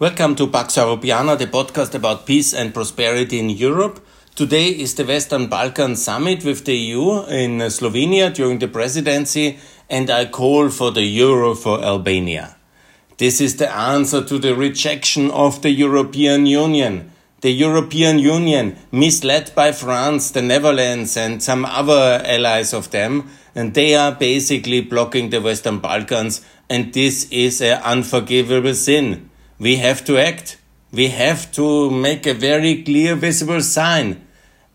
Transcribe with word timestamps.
Welcome 0.00 0.34
to 0.36 0.48
Pax 0.48 0.74
Europiana, 0.74 1.38
the 1.38 1.46
podcast 1.46 1.94
about 1.94 2.26
peace 2.26 2.52
and 2.52 2.74
prosperity 2.74 3.38
in 3.38 3.48
Europe. 3.48 4.04
Today 4.34 4.70
is 4.70 4.96
the 4.96 5.04
Western 5.04 5.46
Balkan 5.46 5.94
Summit 5.94 6.44
with 6.44 6.64
the 6.64 6.74
EU 6.74 7.22
in 7.26 7.58
Slovenia 7.70 8.34
during 8.34 8.58
the 8.58 8.66
presidency, 8.66 9.56
and 9.88 10.10
I 10.10 10.26
call 10.26 10.70
for 10.70 10.90
the 10.90 11.04
euro 11.04 11.54
for 11.54 11.80
Albania. 11.80 12.56
This 13.18 13.40
is 13.40 13.58
the 13.58 13.72
answer 13.72 14.24
to 14.24 14.36
the 14.36 14.56
rejection 14.56 15.30
of 15.30 15.62
the 15.62 15.70
European 15.70 16.46
Union. 16.46 17.12
The 17.42 17.52
European 17.52 18.18
Union, 18.18 18.76
misled 18.90 19.52
by 19.54 19.70
France, 19.70 20.32
the 20.32 20.42
Netherlands, 20.42 21.16
and 21.16 21.40
some 21.40 21.64
other 21.64 22.20
allies 22.24 22.74
of 22.74 22.90
them, 22.90 23.30
and 23.54 23.74
they 23.74 23.94
are 23.94 24.10
basically 24.10 24.80
blocking 24.80 25.30
the 25.30 25.40
Western 25.40 25.78
Balkans, 25.78 26.44
and 26.68 26.92
this 26.92 27.30
is 27.30 27.60
an 27.60 27.80
unforgivable 27.84 28.74
sin. 28.74 29.30
We 29.58 29.76
have 29.76 30.04
to 30.06 30.18
act. 30.18 30.58
We 30.92 31.08
have 31.08 31.50
to 31.52 31.90
make 31.90 32.26
a 32.26 32.34
very 32.34 32.82
clear, 32.82 33.14
visible 33.14 33.60
sign. 33.60 34.26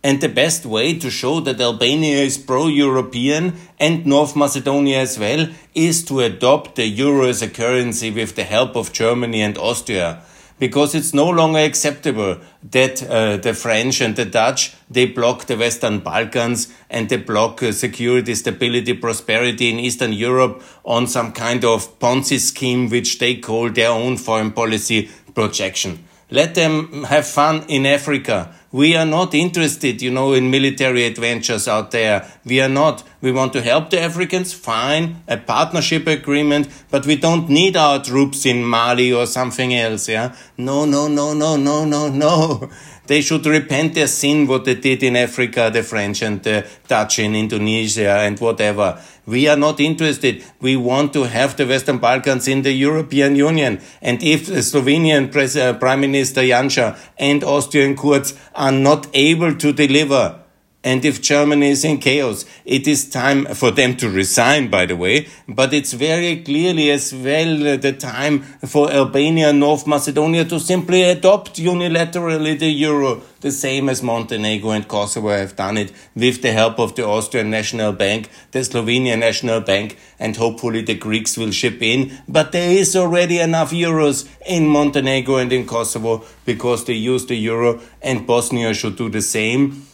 And 0.03 0.21
the 0.21 0.29
best 0.29 0.65
way 0.65 0.97
to 0.99 1.09
show 1.09 1.41
that 1.41 1.59
Albania 1.59 2.17
is 2.23 2.37
pro 2.37 2.67
European 2.67 3.55
and 3.79 4.05
North 4.05 4.35
Macedonia 4.35 4.99
as 4.99 5.19
well 5.19 5.49
is 5.75 6.05
to 6.05 6.21
adopt 6.21 6.75
the 6.75 6.85
euro 6.85 7.27
as 7.27 7.41
a 7.41 7.49
currency 7.49 8.09
with 8.09 8.35
the 8.35 8.45
help 8.45 8.77
of 8.77 8.93
Germany 8.93 9.41
and 9.41 9.57
Austria 9.57 10.23
because 10.59 10.93
it's 10.93 11.13
no 11.13 11.29
longer 11.29 11.59
acceptable 11.59 12.37
that 12.71 13.01
uh, 13.03 13.37
the 13.37 13.53
French 13.53 14.01
and 14.01 14.15
the 14.15 14.25
Dutch 14.25 14.75
they 14.89 15.05
block 15.05 15.45
the 15.45 15.57
Western 15.57 15.99
Balkans 15.99 16.73
and 16.89 17.09
they 17.09 17.17
block 17.17 17.63
uh, 17.63 17.71
security, 17.71 18.35
stability, 18.35 18.93
prosperity 18.93 19.69
in 19.69 19.79
Eastern 19.79 20.13
Europe 20.13 20.61
on 20.83 21.07
some 21.07 21.31
kind 21.31 21.63
of 21.63 21.99
Ponzi 21.99 22.39
scheme 22.39 22.89
which 22.89 23.19
they 23.19 23.35
call 23.35 23.69
their 23.69 23.89
own 23.89 24.17
foreign 24.17 24.51
policy 24.51 25.09
projection. 25.33 26.03
Let 26.31 26.53
them 26.55 27.05
have 27.05 27.25
fun 27.27 27.63
in 27.67 27.85
Africa. 27.85 28.53
We 28.71 28.95
are 28.95 29.05
not 29.05 29.33
interested, 29.33 29.99
you 30.01 30.11
know, 30.11 30.33
in 30.33 30.51
military 30.51 31.05
adventures 31.05 31.67
out 31.67 31.89
there. 31.89 32.31
We 32.45 32.61
are 32.61 32.69
not. 32.69 33.03
We 33.19 33.31
want 33.31 33.51
to 33.53 33.61
help 33.63 33.89
the 33.89 33.99
Africans, 33.99 34.53
fine, 34.53 35.23
a 35.27 35.37
partnership 35.37 36.05
agreement, 36.05 36.69
but 36.91 37.05
we 37.07 37.15
don't 37.15 37.49
need 37.49 37.75
our 37.75 38.03
troops 38.03 38.45
in 38.45 38.63
Mali 38.63 39.11
or 39.11 39.25
something 39.25 39.73
else, 39.73 40.07
yeah? 40.07 40.35
No, 40.55 40.85
no, 40.85 41.07
no, 41.07 41.33
no, 41.33 41.55
no, 41.57 41.83
no, 41.83 42.09
no. 42.09 42.69
They 43.09 43.21
should 43.21 43.43
repent 43.47 43.95
their 43.95 44.05
sin, 44.05 44.45
what 44.45 44.65
they 44.65 44.75
did 44.75 45.01
in 45.01 45.15
Africa, 45.15 45.71
the 45.73 45.81
French 45.81 46.21
and 46.21 46.43
the 46.43 46.67
Dutch 46.87 47.17
in 47.17 47.33
Indonesia 47.33 48.11
and 48.11 48.39
whatever. 48.39 49.01
We 49.25 49.47
are 49.47 49.57
not 49.57 49.79
interested. 49.79 50.45
We 50.61 50.75
want 50.75 51.13
to 51.13 51.23
have 51.23 51.57
the 51.57 51.65
Western 51.65 51.97
Balkans 51.97 52.47
in 52.47 52.61
the 52.61 52.71
European 52.71 53.35
Union. 53.35 53.81
And 54.03 54.21
if 54.21 54.45
the 54.45 54.61
Slovenian 54.61 55.33
uh, 55.33 55.79
Prime 55.79 56.01
Minister 56.01 56.41
Janša 56.41 56.99
and 57.17 57.43
Austrian 57.43 57.97
Kurz 57.97 58.37
are 58.53 58.71
not 58.71 59.07
able 59.15 59.55
to 59.55 59.73
deliver, 59.73 60.38
and 60.81 61.03
if 61.03 61.21
Germany 61.21 61.69
is 61.69 61.83
in 61.83 61.97
chaos, 61.97 62.45
it 62.63 62.87
is 62.87 63.09
time 63.09 63.45
for 63.47 63.69
them 63.69 63.97
to 63.97 64.09
resign, 64.09 64.69
by 64.69 64.85
the 64.85 64.95
way. 64.95 65.27
But 65.45 65.73
it's 65.73 65.91
very 65.91 66.41
clearly 66.41 66.89
as 66.89 67.13
well 67.13 67.77
the 67.77 67.91
time 67.91 68.43
for 68.65 68.89
Albania 68.89 69.49
and 69.49 69.59
North 69.59 69.85
Macedonia 69.85 70.45
to 70.45 70.57
simply 70.57 71.03
adopt 71.03 71.55
unilaterally 71.55 72.57
the 72.57 72.69
euro, 72.69 73.21
the 73.41 73.51
same 73.51 73.89
as 73.89 74.01
Montenegro 74.01 74.71
and 74.71 74.87
Kosovo 74.87 75.29
have 75.29 75.57
done 75.57 75.75
it 75.75 75.91
with 76.15 76.41
the 76.41 76.53
help 76.53 76.79
of 76.79 76.95
the 76.95 77.05
Austrian 77.05 77.49
National 77.49 77.91
Bank, 77.91 78.29
the 78.51 78.59
Slovenian 78.59 79.19
National 79.19 79.59
Bank, 79.59 79.97
and 80.17 80.37
hopefully 80.37 80.81
the 80.81 80.95
Greeks 80.95 81.37
will 81.37 81.51
ship 81.51 81.81
in. 81.81 82.17
But 82.29 82.53
there 82.53 82.71
is 82.71 82.95
already 82.95 83.39
enough 83.39 83.71
euros 83.71 84.29
in 84.45 84.65
Montenegro 84.65 85.37
and 85.37 85.51
in 85.51 85.65
Kosovo 85.65 86.23
because 86.45 86.85
they 86.85 86.93
use 86.93 87.25
the 87.25 87.35
euro, 87.35 87.81
and 88.01 88.25
Bosnia 88.25 88.73
should 88.73 88.95
do 88.95 89.09
the 89.09 89.21
same 89.21 89.88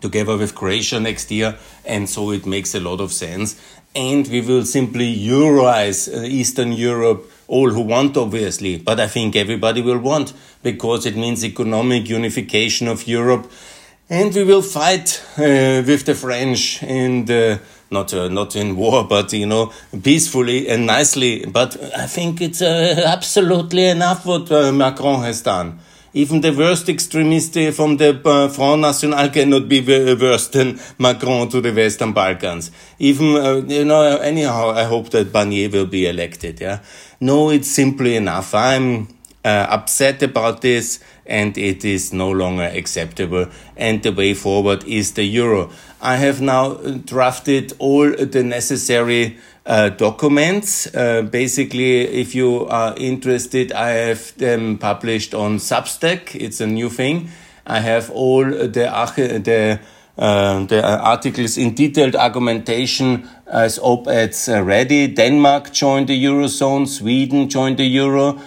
together 0.00 0.36
with 0.36 0.54
Croatia 0.54 1.00
next 1.00 1.30
year, 1.30 1.56
and 1.84 2.08
so 2.08 2.30
it 2.30 2.46
makes 2.46 2.74
a 2.74 2.80
lot 2.80 3.00
of 3.00 3.12
sense. 3.12 3.60
And 3.94 4.26
we 4.28 4.40
will 4.40 4.64
simply 4.64 5.16
Euroize 5.16 6.12
uh, 6.12 6.22
Eastern 6.22 6.72
Europe, 6.72 7.30
all 7.48 7.70
who 7.70 7.80
want, 7.80 8.16
obviously, 8.16 8.76
but 8.76 9.00
I 9.00 9.06
think 9.06 9.34
everybody 9.34 9.80
will 9.80 9.98
want 9.98 10.34
because 10.62 11.06
it 11.06 11.16
means 11.16 11.44
economic 11.44 12.08
unification 12.08 12.88
of 12.88 13.06
Europe. 13.08 13.50
And 14.10 14.34
we 14.34 14.44
will 14.44 14.62
fight 14.62 15.22
uh, 15.36 15.82
with 15.86 16.04
the 16.06 16.14
French 16.14 16.82
and 16.82 17.26
the 17.26 17.60
not 17.90 18.12
uh, 18.12 18.28
not 18.28 18.56
in 18.56 18.76
war, 18.76 19.04
but 19.04 19.32
you 19.32 19.46
know, 19.46 19.72
peacefully 20.02 20.68
and 20.68 20.86
nicely. 20.86 21.44
But 21.46 21.76
I 21.96 22.06
think 22.06 22.40
it's 22.40 22.62
uh, 22.62 23.02
absolutely 23.06 23.86
enough 23.86 24.26
what 24.26 24.50
uh, 24.50 24.72
Macron 24.72 25.22
has 25.22 25.42
done. 25.42 25.80
Even 26.14 26.40
the 26.40 26.52
worst 26.52 26.88
extremist 26.88 27.54
from 27.74 27.96
the 27.98 28.20
uh, 28.24 28.48
Front 28.48 28.82
National 28.82 29.28
cannot 29.28 29.68
be 29.68 29.80
worse 29.80 30.48
than 30.48 30.80
Macron 30.98 31.48
to 31.50 31.60
the 31.60 31.72
Western 31.72 32.12
Balkans. 32.12 32.70
Even, 32.98 33.36
uh, 33.36 33.56
you 33.66 33.84
know, 33.84 34.18
anyhow, 34.18 34.70
I 34.70 34.84
hope 34.84 35.10
that 35.10 35.32
Barnier 35.32 35.70
will 35.70 35.86
be 35.86 36.06
elected. 36.06 36.60
Yeah. 36.60 36.80
No, 37.20 37.50
it's 37.50 37.68
simply 37.68 38.16
enough. 38.16 38.54
I'm 38.54 39.08
uh, 39.44 39.66
upset 39.70 40.22
about 40.22 40.62
this 40.62 41.00
and 41.26 41.56
it 41.58 41.84
is 41.84 42.12
no 42.12 42.30
longer 42.30 42.64
acceptable. 42.64 43.46
And 43.76 44.02
the 44.02 44.12
way 44.12 44.34
forward 44.34 44.84
is 44.84 45.12
the 45.12 45.24
euro. 45.24 45.70
I 46.00 46.16
have 46.16 46.40
now 46.40 46.74
drafted 46.74 47.72
all 47.78 48.08
the 48.10 48.44
necessary 48.44 49.36
uh, 49.66 49.88
documents. 49.88 50.86
Uh, 50.94 51.22
basically, 51.22 52.02
if 52.02 52.34
you 52.34 52.66
are 52.68 52.94
interested, 52.96 53.72
I 53.72 53.90
have 53.90 54.36
them 54.38 54.78
published 54.78 55.34
on 55.34 55.58
Substack. 55.58 56.34
It's 56.34 56.60
a 56.60 56.66
new 56.66 56.88
thing. 56.88 57.30
I 57.66 57.80
have 57.80 58.10
all 58.10 58.44
the 58.44 58.68
the 59.44 59.80
uh, 60.16 60.64
the 60.64 60.82
articles 60.82 61.58
in 61.58 61.74
detailed 61.74 62.16
argumentation 62.16 63.28
as 63.46 63.78
op-eds 63.78 64.48
ready. 64.48 65.08
Denmark 65.08 65.72
joined 65.72 66.08
the 66.08 66.24
eurozone. 66.24 66.86
Sweden 66.86 67.48
joined 67.48 67.78
the 67.78 67.84
euro 67.84 68.40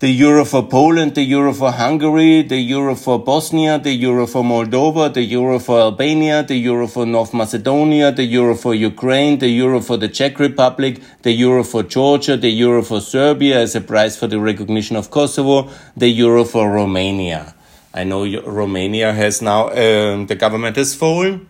the 0.00 0.08
euro 0.08 0.46
for 0.46 0.66
Poland, 0.66 1.14
the 1.14 1.22
euro 1.22 1.52
for 1.52 1.72
Hungary, 1.72 2.40
the 2.40 2.56
euro 2.56 2.94
for 2.94 3.22
Bosnia, 3.22 3.78
the 3.78 3.92
euro 3.92 4.26
for 4.26 4.42
Moldova, 4.42 5.12
the 5.12 5.20
euro 5.20 5.58
for 5.58 5.78
Albania, 5.78 6.42
the 6.42 6.56
euro 6.56 6.86
for 6.86 7.04
North 7.04 7.34
Macedonia, 7.34 8.10
the 8.10 8.24
euro 8.24 8.54
for 8.54 8.74
Ukraine, 8.74 9.38
the 9.38 9.48
euro 9.48 9.78
for 9.82 9.98
the 9.98 10.08
Czech 10.08 10.40
Republic, 10.40 11.02
the 11.20 11.32
euro 11.32 11.62
for 11.62 11.82
Georgia, 11.82 12.38
the 12.38 12.48
euro 12.48 12.82
for 12.82 12.98
Serbia 12.98 13.60
as 13.60 13.74
a 13.74 13.80
prize 13.82 14.16
for 14.16 14.26
the 14.26 14.40
recognition 14.40 14.96
of 14.96 15.10
Kosovo, 15.10 15.68
the 15.94 16.08
euro 16.08 16.44
for 16.44 16.72
Romania. 16.72 17.54
I 17.92 18.04
know 18.04 18.24
Romania 18.40 19.12
has 19.12 19.42
now, 19.42 19.68
um, 19.68 20.28
the 20.28 20.34
government 20.34 20.76
has 20.76 20.94
fallen 20.94 21.49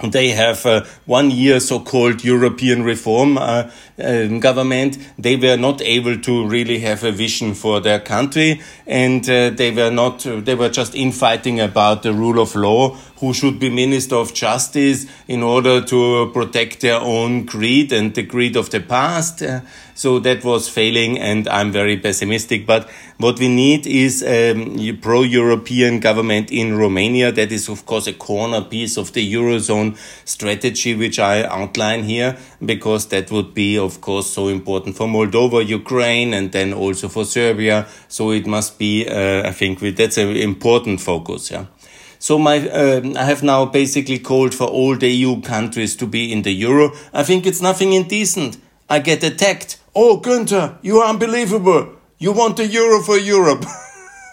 they 0.00 0.30
have 0.30 0.66
uh, 0.66 0.84
one 1.06 1.30
year 1.30 1.60
so-called 1.60 2.24
European 2.24 2.82
reform 2.82 3.38
uh, 3.38 3.70
uh, 3.98 4.26
government. 4.38 4.98
They 5.18 5.36
were 5.36 5.56
not 5.56 5.80
able 5.80 6.18
to 6.18 6.48
really 6.48 6.80
have 6.80 7.04
a 7.04 7.12
vision 7.12 7.54
for 7.54 7.80
their 7.80 8.00
country, 8.00 8.60
and 8.86 9.28
uh, 9.28 9.50
they 9.50 9.70
were 9.70 9.90
not. 9.90 10.20
They 10.20 10.54
were 10.54 10.70
just 10.70 10.94
infighting 10.94 11.60
about 11.60 12.02
the 12.02 12.12
rule 12.12 12.40
of 12.40 12.56
law, 12.56 12.96
who 13.20 13.32
should 13.32 13.58
be 13.60 13.70
minister 13.70 14.16
of 14.16 14.34
justice 14.34 15.06
in 15.28 15.42
order 15.42 15.80
to 15.82 16.30
protect 16.32 16.80
their 16.80 16.98
own 16.98 17.44
greed 17.44 17.92
and 17.92 18.14
the 18.14 18.22
greed 18.22 18.56
of 18.56 18.70
the 18.70 18.80
past. 18.80 19.42
Uh, 19.42 19.60
so 19.94 20.18
that 20.20 20.44
was 20.44 20.68
failing, 20.68 21.18
and 21.18 21.48
I'm 21.48 21.72
very 21.72 21.96
pessimistic. 21.96 22.66
But 22.66 22.88
what 23.18 23.38
we 23.38 23.48
need 23.48 23.86
is 23.86 24.22
a 24.22 24.52
um, 24.52 24.98
pro-European 25.00 26.00
government 26.00 26.50
in 26.50 26.76
Romania. 26.76 27.32
That 27.32 27.52
is, 27.52 27.68
of 27.68 27.86
course, 27.86 28.06
a 28.06 28.12
corner 28.12 28.62
piece 28.62 28.96
of 28.96 29.12
the 29.12 29.32
eurozone 29.32 29.96
strategy, 30.24 30.94
which 30.94 31.18
I 31.18 31.44
outline 31.44 32.04
here, 32.04 32.36
because 32.64 33.06
that 33.08 33.30
would 33.30 33.54
be, 33.54 33.78
of 33.78 34.00
course, 34.00 34.30
so 34.30 34.48
important 34.48 34.96
for 34.96 35.06
Moldova, 35.06 35.66
Ukraine, 35.66 36.34
and 36.34 36.52
then 36.52 36.72
also 36.72 37.08
for 37.08 37.24
Serbia. 37.24 37.86
So 38.08 38.30
it 38.30 38.46
must 38.46 38.78
be, 38.78 39.06
uh, 39.08 39.48
I 39.48 39.52
think, 39.52 39.80
that's 39.80 40.18
an 40.18 40.36
important 40.36 41.00
focus. 41.00 41.50
Yeah. 41.50 41.66
So 42.22 42.38
my, 42.38 42.68
uh, 42.68 43.02
I 43.16 43.24
have 43.24 43.42
now 43.42 43.64
basically 43.64 44.20
called 44.20 44.54
for 44.54 44.68
all 44.68 44.96
the 44.96 45.08
EU 45.08 45.40
countries 45.40 45.96
to 45.96 46.06
be 46.06 46.32
in 46.32 46.42
the 46.42 46.52
euro. 46.52 46.92
I 47.12 47.24
think 47.24 47.46
it's 47.46 47.60
nothing 47.60 47.94
indecent. 47.94 48.58
I 48.88 49.00
get 49.00 49.24
attacked. 49.24 49.78
Oh, 49.94 50.20
Günther, 50.20 50.78
you 50.82 50.98
are 50.98 51.10
unbelievable. 51.10 51.96
You 52.18 52.32
want 52.32 52.56
the 52.56 52.66
euro 52.66 53.02
for 53.02 53.18
Europe. 53.18 53.64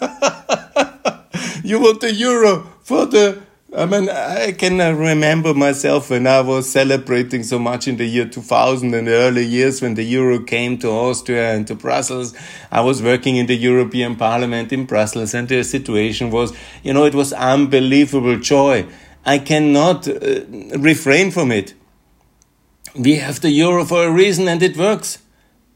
you 1.62 1.80
want 1.80 2.00
the 2.00 2.12
euro 2.12 2.66
for 2.82 3.06
the 3.06 3.42
I 3.76 3.86
mean, 3.86 4.08
I 4.08 4.50
can 4.50 4.78
remember 4.98 5.54
myself 5.54 6.10
when 6.10 6.26
I 6.26 6.40
was 6.40 6.68
celebrating 6.68 7.44
so 7.44 7.56
much 7.60 7.86
in 7.86 7.98
the 7.98 8.04
year 8.04 8.26
2000 8.26 8.92
and 8.92 9.06
the 9.06 9.12
early 9.12 9.44
years 9.44 9.80
when 9.80 9.94
the 9.94 10.02
euro 10.02 10.40
came 10.40 10.76
to 10.78 10.88
Austria 10.88 11.54
and 11.54 11.68
to 11.68 11.76
Brussels. 11.76 12.34
I 12.72 12.80
was 12.80 13.00
working 13.00 13.36
in 13.36 13.46
the 13.46 13.54
European 13.54 14.16
Parliament 14.16 14.72
in 14.72 14.86
Brussels 14.86 15.34
and 15.34 15.48
the 15.48 15.62
situation 15.62 16.32
was, 16.32 16.52
you 16.82 16.92
know, 16.92 17.04
it 17.04 17.14
was 17.14 17.32
unbelievable 17.32 18.40
joy. 18.40 18.86
I 19.24 19.38
cannot 19.38 20.08
uh, 20.08 20.40
refrain 20.76 21.30
from 21.30 21.52
it. 21.52 21.74
We 22.96 23.16
have 23.16 23.40
the 23.40 23.50
euro 23.50 23.84
for 23.84 24.04
a 24.04 24.10
reason 24.10 24.48
and 24.48 24.64
it 24.64 24.76
works. 24.76 25.18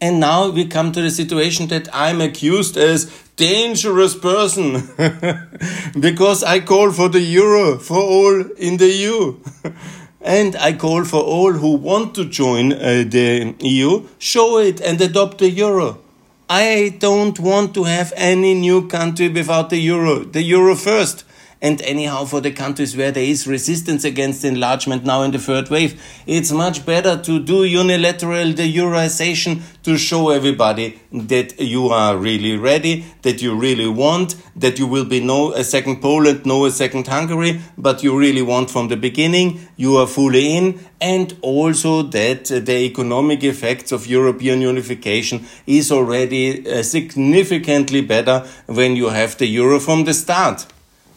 And 0.04 0.20
now 0.20 0.50
we 0.50 0.66
come 0.66 0.92
to 0.92 1.00
the 1.00 1.10
situation 1.10 1.68
that 1.68 1.88
I'm 1.90 2.20
accused 2.20 2.76
as 2.76 3.10
dangerous 3.36 4.14
person 4.14 4.82
because 5.98 6.44
I 6.44 6.60
call 6.60 6.92
for 6.92 7.08
the 7.08 7.22
euro 7.22 7.78
for 7.78 8.02
all 8.02 8.42
in 8.58 8.76
the 8.76 8.88
EU. 8.88 9.36
and 10.20 10.56
I 10.56 10.74
call 10.74 11.04
for 11.06 11.22
all 11.22 11.52
who 11.52 11.76
want 11.76 12.14
to 12.16 12.26
join 12.26 12.74
uh, 12.74 13.04
the 13.08 13.54
EU, 13.60 14.06
show 14.18 14.58
it 14.58 14.78
and 14.82 15.00
adopt 15.00 15.38
the 15.38 15.48
euro. 15.48 16.02
I 16.50 16.96
don't 16.98 17.40
want 17.40 17.72
to 17.72 17.84
have 17.84 18.12
any 18.14 18.52
new 18.52 18.86
country 18.86 19.30
without 19.30 19.70
the 19.70 19.78
euro. 19.78 20.24
The 20.24 20.42
euro 20.42 20.76
first. 20.76 21.24
And 21.64 21.80
anyhow, 21.80 22.26
for 22.26 22.42
the 22.42 22.52
countries 22.52 22.94
where 22.94 23.10
there 23.10 23.24
is 23.24 23.46
resistance 23.46 24.04
against 24.04 24.44
enlargement 24.44 25.02
now 25.02 25.22
in 25.22 25.30
the 25.30 25.38
third 25.38 25.70
wave, 25.70 25.98
it's 26.26 26.52
much 26.52 26.84
better 26.84 27.16
to 27.16 27.40
do 27.40 27.64
unilateral 27.64 28.52
the 28.52 28.70
Euroization 28.70 29.62
to 29.82 29.96
show 29.96 30.28
everybody 30.28 31.00
that 31.10 31.58
you 31.58 31.88
are 31.88 32.18
really 32.18 32.58
ready, 32.58 33.06
that 33.22 33.40
you 33.40 33.58
really 33.58 33.88
want, 33.88 34.36
that 34.54 34.78
you 34.78 34.86
will 34.86 35.06
be 35.06 35.20
no 35.20 35.54
a 35.54 35.64
second 35.64 36.02
Poland, 36.02 36.44
no 36.44 36.66
a 36.66 36.70
second 36.70 37.06
Hungary, 37.06 37.62
but 37.78 38.02
you 38.02 38.14
really 38.14 38.42
want 38.42 38.70
from 38.70 38.88
the 38.88 38.96
beginning, 38.98 39.66
you 39.76 39.96
are 39.96 40.06
fully 40.06 40.54
in, 40.58 40.78
and 41.00 41.34
also 41.40 42.02
that 42.02 42.44
the 42.44 42.76
economic 42.90 43.42
effects 43.42 43.90
of 43.90 44.06
European 44.06 44.60
unification 44.60 45.46
is 45.66 45.90
already 45.90 46.70
uh, 46.70 46.82
significantly 46.82 48.02
better 48.02 48.46
when 48.66 48.96
you 48.96 49.08
have 49.08 49.38
the 49.38 49.46
euro 49.46 49.80
from 49.80 50.04
the 50.04 50.12
start. 50.12 50.66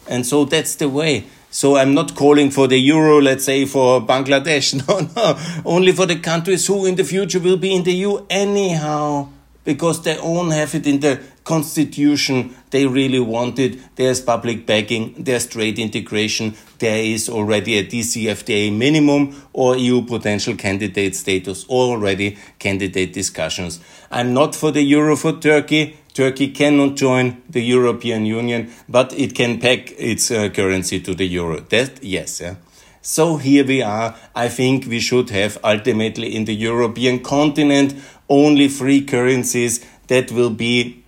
And 0.08 0.26
so 0.26 0.44
that's 0.44 0.76
the 0.76 0.88
way. 0.88 1.26
So 1.50 1.76
I'm 1.76 1.94
not 1.94 2.14
calling 2.14 2.50
for 2.50 2.68
the 2.68 2.78
euro, 2.78 3.20
let's 3.20 3.44
say, 3.44 3.64
for 3.64 4.00
Bangladesh. 4.00 4.74
No, 4.88 5.00
no. 5.16 5.62
Only 5.64 5.92
for 5.92 6.06
the 6.06 6.16
countries 6.16 6.66
who 6.66 6.86
in 6.86 6.96
the 6.96 7.04
future 7.04 7.40
will 7.40 7.56
be 7.56 7.74
in 7.74 7.84
the 7.84 7.92
EU 7.92 8.24
anyhow. 8.28 9.28
Because 9.64 10.02
they 10.02 10.16
own 10.18 10.50
have 10.50 10.74
it 10.74 10.86
in 10.86 11.00
the 11.00 11.20
constitution. 11.44 12.54
They 12.70 12.86
really 12.86 13.20
want 13.20 13.58
it. 13.58 13.96
There's 13.96 14.20
public 14.20 14.66
backing. 14.66 15.14
There's 15.18 15.46
trade 15.46 15.78
integration. 15.78 16.54
There 16.78 17.02
is 17.02 17.28
already 17.28 17.78
a 17.78 17.84
DCFTA 17.84 18.74
minimum 18.74 19.34
or 19.52 19.76
EU 19.76 20.02
potential 20.02 20.54
candidate 20.54 21.16
status, 21.16 21.66
already 21.68 22.38
candidate 22.58 23.12
discussions. 23.12 23.80
I'm 24.10 24.32
not 24.32 24.54
for 24.54 24.70
the 24.70 24.82
euro 24.82 25.16
for 25.16 25.32
Turkey. 25.32 25.98
Turkey 26.18 26.48
cannot 26.48 26.96
join 26.96 27.40
the 27.48 27.62
European 27.62 28.26
Union, 28.26 28.72
but 28.88 29.12
it 29.12 29.36
can 29.36 29.60
peg 29.60 29.94
its 29.96 30.32
uh, 30.32 30.48
currency 30.48 30.98
to 30.98 31.14
the 31.14 31.24
euro. 31.24 31.60
That, 31.60 32.02
yes. 32.02 32.40
Yeah. 32.40 32.56
So 33.02 33.36
here 33.36 33.64
we 33.64 33.82
are. 33.82 34.16
I 34.34 34.48
think 34.48 34.86
we 34.86 34.98
should 34.98 35.30
have 35.30 35.58
ultimately 35.62 36.34
in 36.34 36.44
the 36.44 36.56
European 36.56 37.20
continent 37.20 37.94
only 38.28 38.66
free 38.66 39.04
currencies 39.04 39.78
that 40.08 40.32
will 40.32 40.50
be 40.50 41.04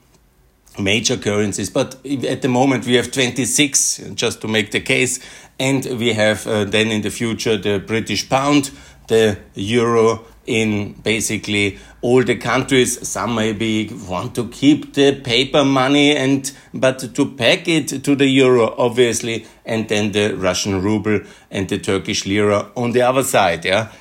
major 0.78 1.16
currencies. 1.16 1.70
But 1.70 1.96
at 2.06 2.42
the 2.42 2.48
moment 2.48 2.86
we 2.86 2.94
have 2.94 3.10
26, 3.10 4.12
just 4.14 4.40
to 4.42 4.46
make 4.46 4.70
the 4.70 4.80
case, 4.80 5.18
and 5.58 5.84
we 5.98 6.12
have 6.12 6.46
uh, 6.46 6.66
then 6.66 6.92
in 6.92 7.02
the 7.02 7.10
future 7.10 7.56
the 7.56 7.80
British 7.80 8.28
pound, 8.28 8.70
the 9.08 9.38
euro, 9.54 10.24
in 10.50 10.92
basically 11.02 11.78
all 12.02 12.22
the 12.24 12.36
countries. 12.36 13.08
Some 13.08 13.36
maybe 13.36 13.88
want 14.08 14.34
to 14.34 14.48
keep 14.48 14.94
the 14.94 15.20
paper 15.20 15.64
money 15.64 16.16
and 16.16 16.50
but 16.74 17.14
to 17.14 17.26
peg 17.26 17.68
it 17.68 18.04
to 18.04 18.16
the 18.16 18.26
euro, 18.26 18.74
obviously, 18.76 19.46
and 19.64 19.88
then 19.88 20.12
the 20.12 20.34
Russian 20.36 20.82
ruble 20.82 21.20
and 21.50 21.68
the 21.68 21.78
Turkish 21.78 22.26
lira 22.26 22.70
on 22.76 22.92
the 22.92 23.02
other 23.02 23.22
side. 23.22 23.64
Yeah. 23.64 23.92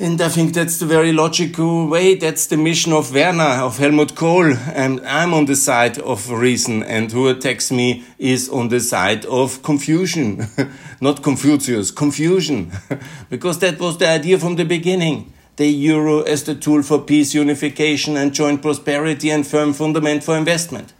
And 0.00 0.20
I 0.20 0.28
think 0.28 0.54
that's 0.54 0.78
the 0.78 0.86
very 0.86 1.12
logical 1.12 1.88
way. 1.88 2.14
That's 2.14 2.46
the 2.46 2.56
mission 2.56 2.92
of 2.92 3.12
Werner, 3.12 3.64
of 3.64 3.78
Helmut 3.78 4.14
Kohl. 4.14 4.54
And 4.54 5.04
I'm 5.04 5.34
on 5.34 5.46
the 5.46 5.56
side 5.56 5.98
of 5.98 6.30
reason. 6.30 6.84
And 6.84 7.10
who 7.10 7.26
attacks 7.26 7.72
me 7.72 8.04
is 8.16 8.48
on 8.48 8.68
the 8.68 8.78
side 8.78 9.26
of 9.26 9.60
confusion. 9.64 10.46
Not 11.00 11.24
Confucius, 11.24 11.90
confusion. 11.90 12.70
because 13.28 13.58
that 13.58 13.80
was 13.80 13.98
the 13.98 14.06
idea 14.06 14.38
from 14.38 14.54
the 14.54 14.64
beginning 14.64 15.32
the 15.58 15.68
euro 15.68 16.22
as 16.22 16.44
the 16.44 16.54
tool 16.54 16.82
for 16.82 17.00
peace, 17.00 17.34
unification, 17.34 18.16
and 18.16 18.32
joint 18.32 18.62
prosperity 18.62 19.28
and 19.28 19.46
firm 19.46 19.72
fundament 19.72 20.24
for 20.24 20.36
investment. 20.38 20.92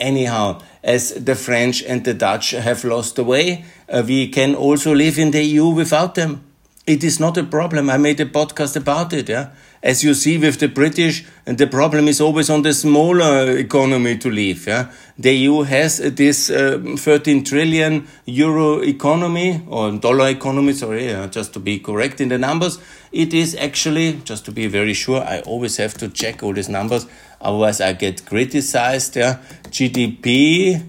Anyhow, 0.00 0.62
as 0.82 1.12
the 1.12 1.34
French 1.34 1.82
and 1.82 2.04
the 2.04 2.14
Dutch 2.14 2.52
have 2.52 2.84
lost 2.84 3.16
the 3.16 3.24
way, 3.24 3.64
uh, 3.88 4.04
we 4.06 4.28
can 4.28 4.54
also 4.54 4.94
live 4.94 5.18
in 5.18 5.32
the 5.32 5.42
EU 5.42 5.68
without 5.68 6.14
them. 6.14 6.44
It 6.86 7.02
is 7.02 7.18
not 7.18 7.36
a 7.36 7.42
problem. 7.42 7.90
I 7.90 7.98
made 7.98 8.20
a 8.20 8.26
podcast 8.26 8.76
about 8.76 9.12
it. 9.12 9.28
Yeah, 9.28 9.50
as 9.82 10.02
you 10.02 10.14
see 10.14 10.38
with 10.38 10.58
the 10.58 10.68
British, 10.68 11.24
and 11.46 11.58
the 11.58 11.66
problem 11.66 12.08
is 12.08 12.20
always 12.20 12.50
on 12.50 12.62
the 12.62 12.74
smaller 12.74 13.56
economy 13.56 14.18
to 14.18 14.30
leave. 14.30 14.66
Yeah, 14.66 14.90
the 15.18 15.32
EU 15.32 15.62
has 15.62 15.98
this 15.98 16.50
uh, 16.50 16.80
13 16.96 17.44
trillion 17.44 18.06
euro 18.24 18.80
economy 18.80 19.62
or 19.68 19.92
dollar 19.92 20.28
economy. 20.28 20.72
Sorry, 20.72 21.12
uh, 21.12 21.28
just 21.28 21.52
to 21.54 21.60
be 21.60 21.78
correct 21.78 22.20
in 22.20 22.28
the 22.28 22.38
numbers, 22.38 22.78
it 23.12 23.32
is 23.32 23.54
actually 23.54 24.20
just 24.24 24.44
to 24.46 24.52
be 24.52 24.66
very 24.66 24.94
sure. 24.94 25.22
I 25.22 25.40
always 25.40 25.76
have 25.76 25.94
to 25.98 26.08
check 26.08 26.42
all 26.42 26.52
these 26.52 26.68
numbers, 26.68 27.06
otherwise 27.40 27.80
I 27.80 27.92
get 27.92 28.26
criticized. 28.26 29.16
Yeah, 29.16 29.38
GDP 29.70 30.82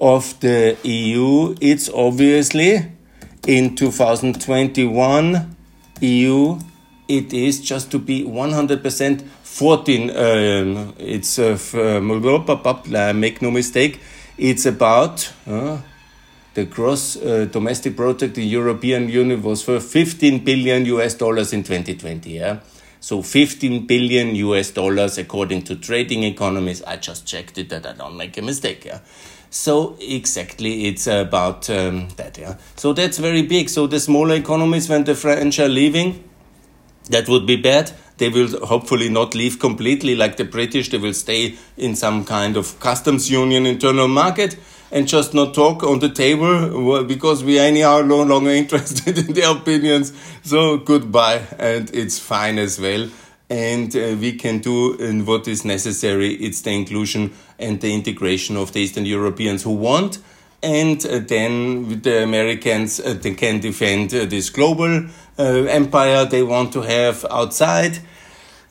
of 0.00 0.38
the 0.40 0.76
EU. 0.82 1.54
It's 1.60 1.88
obviously 1.88 2.92
in 3.46 3.74
2021 3.76 5.56
EU 6.00 6.58
it 7.08 7.32
is 7.32 7.60
just 7.60 7.90
to 7.92 7.98
be 7.98 8.24
100% 8.24 9.24
14. 9.56 10.10
Um, 10.10 10.94
it's 10.98 11.38
uh, 11.38 11.58
uh, 11.72 13.12
make 13.14 13.40
no 13.40 13.50
mistake. 13.50 14.00
It's 14.36 14.66
about 14.66 15.32
uh, 15.46 15.78
the 16.52 16.66
gross 16.66 17.16
uh, 17.16 17.46
domestic 17.50 17.96
product. 17.96 18.34
The 18.34 18.44
European 18.44 19.08
Union 19.08 19.42
was 19.42 19.62
for 19.62 19.80
15 19.80 20.44
billion 20.44 20.84
US 20.84 21.14
dollars 21.14 21.54
in 21.54 21.62
2020. 21.62 22.30
Yeah. 22.30 22.58
So 23.00 23.22
15 23.22 23.86
billion 23.86 24.34
US 24.34 24.72
dollars 24.72 25.16
according 25.16 25.62
to 25.62 25.76
trading 25.76 26.24
economies. 26.24 26.82
I 26.82 26.96
just 26.96 27.24
checked 27.26 27.56
it 27.56 27.70
that 27.70 27.86
I 27.86 27.92
don't 27.94 28.18
make 28.18 28.36
a 28.36 28.42
mistake. 28.42 28.84
Yeah. 28.84 28.98
So 29.48 29.96
exactly, 30.00 30.86
it's 30.86 31.06
about 31.06 31.70
um, 31.70 32.08
that. 32.16 32.36
Yeah. 32.36 32.56
So 32.74 32.92
that's 32.92 33.16
very 33.16 33.40
big. 33.40 33.70
So 33.70 33.86
the 33.86 34.00
smaller 34.00 34.34
economies, 34.34 34.90
when 34.90 35.04
the 35.04 35.14
French 35.14 35.58
are 35.60 35.68
leaving, 35.68 36.25
that 37.10 37.28
would 37.28 37.46
be 37.46 37.56
bad. 37.56 37.92
They 38.18 38.28
will 38.28 38.66
hopefully 38.66 39.08
not 39.08 39.34
leave 39.34 39.58
completely 39.58 40.14
like 40.14 40.36
the 40.36 40.44
British. 40.44 40.88
They 40.90 40.98
will 40.98 41.14
stay 41.14 41.56
in 41.76 41.94
some 41.96 42.24
kind 42.24 42.56
of 42.56 42.78
customs 42.80 43.30
union 43.30 43.66
internal 43.66 44.08
market 44.08 44.56
and 44.90 45.06
just 45.06 45.34
not 45.34 45.54
talk 45.54 45.82
on 45.82 45.98
the 45.98 46.08
table 46.08 47.04
because 47.04 47.44
we 47.44 47.58
are 47.58 47.62
anyhow 47.62 48.02
no 48.02 48.22
longer 48.22 48.50
interested 48.62 49.18
in 49.18 49.32
their 49.34 49.50
opinions. 49.50 50.12
So 50.42 50.78
goodbye, 50.78 51.42
and 51.58 51.90
it's 51.94 52.18
fine 52.18 52.58
as 52.58 52.80
well. 52.80 53.08
And 53.48 53.94
uh, 53.94 54.16
we 54.18 54.32
can 54.32 54.58
do 54.58 54.94
in 54.94 55.24
what 55.24 55.46
is 55.46 55.64
necessary. 55.64 56.34
It's 56.34 56.62
the 56.62 56.70
inclusion 56.70 57.32
and 57.58 57.80
the 57.80 57.94
integration 57.94 58.56
of 58.56 58.72
the 58.72 58.80
Eastern 58.80 59.06
Europeans 59.06 59.62
who 59.62 59.70
want 59.70 60.18
and 60.62 61.04
uh, 61.06 61.18
then 61.18 62.00
the 62.02 62.22
Americans 62.22 63.00
uh, 63.00 63.14
they 63.14 63.34
can 63.34 63.60
defend 63.60 64.12
uh, 64.14 64.24
this 64.24 64.50
global 64.50 65.06
empire 65.38 66.24
they 66.24 66.42
want 66.42 66.72
to 66.72 66.80
have 66.80 67.26
outside 67.30 67.98